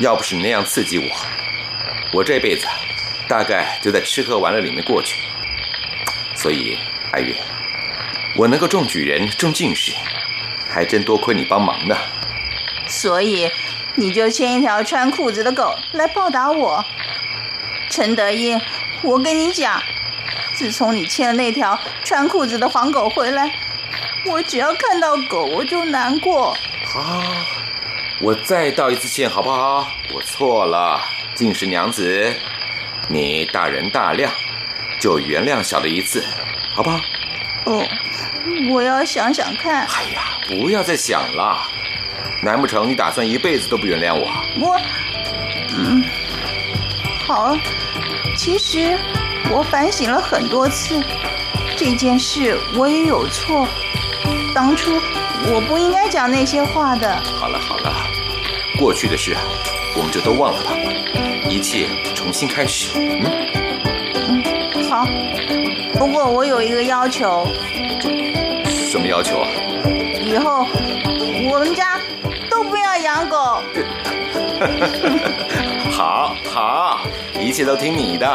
[0.00, 1.06] 要不是你那样刺激我，
[2.12, 2.66] 我这辈子
[3.26, 5.22] 大概就在吃喝玩乐里面过去。
[6.34, 6.78] 所以，
[7.10, 7.34] 爱玉，
[8.36, 9.92] 我能够中举人、中进士，
[10.68, 11.96] 还真多亏你帮忙呢。
[12.86, 13.50] 所以，
[13.94, 16.84] 你就牵一条穿裤子的狗来报答我。
[17.88, 18.60] 陈德英，
[19.04, 19.80] 我跟你讲，
[20.54, 23.50] 自从你牵了那条穿裤子的黄狗回来，
[24.24, 26.56] 我只要看到狗我就难过。
[26.86, 27.22] 好，
[28.20, 29.86] 我再道一次歉，好不好？
[30.14, 30.98] 我错了，
[31.34, 32.34] 进士娘子，
[33.08, 34.32] 你大人大量，
[34.98, 36.24] 就原谅小的一次，
[36.74, 36.98] 好不好？
[37.66, 37.86] 哦，
[38.70, 39.86] 我要想想看。
[39.86, 41.58] 哎呀，不要再想了，
[42.42, 44.26] 难不成你打算一辈子都不原谅我？
[44.66, 44.80] 我，
[45.76, 46.02] 嗯，
[47.26, 47.54] 好。
[48.36, 48.98] 其实
[49.50, 51.00] 我反省了很多次，
[51.76, 53.66] 这件事我也有错。
[54.54, 54.92] 当初
[55.52, 57.16] 我不应该讲那些话的。
[57.40, 57.92] 好了好了，
[58.78, 59.36] 过去的事
[59.96, 60.70] 我们就都忘了吧，
[61.48, 62.90] 一切重新开始。
[62.96, 63.22] 嗯
[64.28, 65.06] 嗯，好。
[65.94, 67.46] 不过我有一个要求。
[68.90, 69.48] 什么要求啊？
[70.20, 70.66] 以后
[71.50, 72.00] 我们家
[72.50, 73.36] 都不要养狗。
[75.90, 77.03] 好 好，一
[77.54, 78.26] 一切都听你的。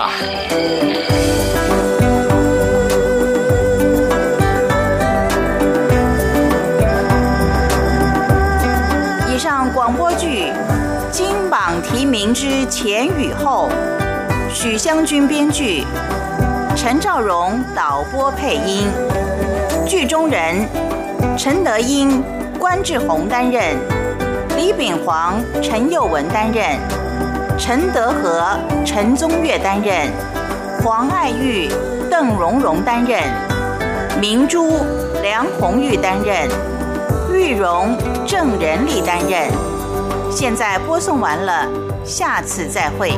[9.27, 10.53] 以上广播剧
[11.11, 13.67] 金榜题名之前与后，
[14.53, 15.83] 许湘君编剧，
[16.77, 18.87] 陈兆荣导播配音，
[19.85, 20.65] 剧中人
[21.37, 22.23] 陈德英、
[22.57, 23.75] 关志宏担任，
[24.55, 26.79] 李秉煌、陈佑文担任，
[27.69, 30.11] 陈德和、陈宗岳担任，
[30.81, 31.69] 黄爱玉、
[32.09, 33.21] 邓蓉蓉担任，
[34.19, 34.79] 明珠、
[35.21, 36.49] 梁红玉担任，
[37.31, 37.95] 玉荣、
[38.25, 39.51] 郑仁丽担任。
[40.31, 41.67] 现在播送完了，
[42.03, 43.11] 下次再会。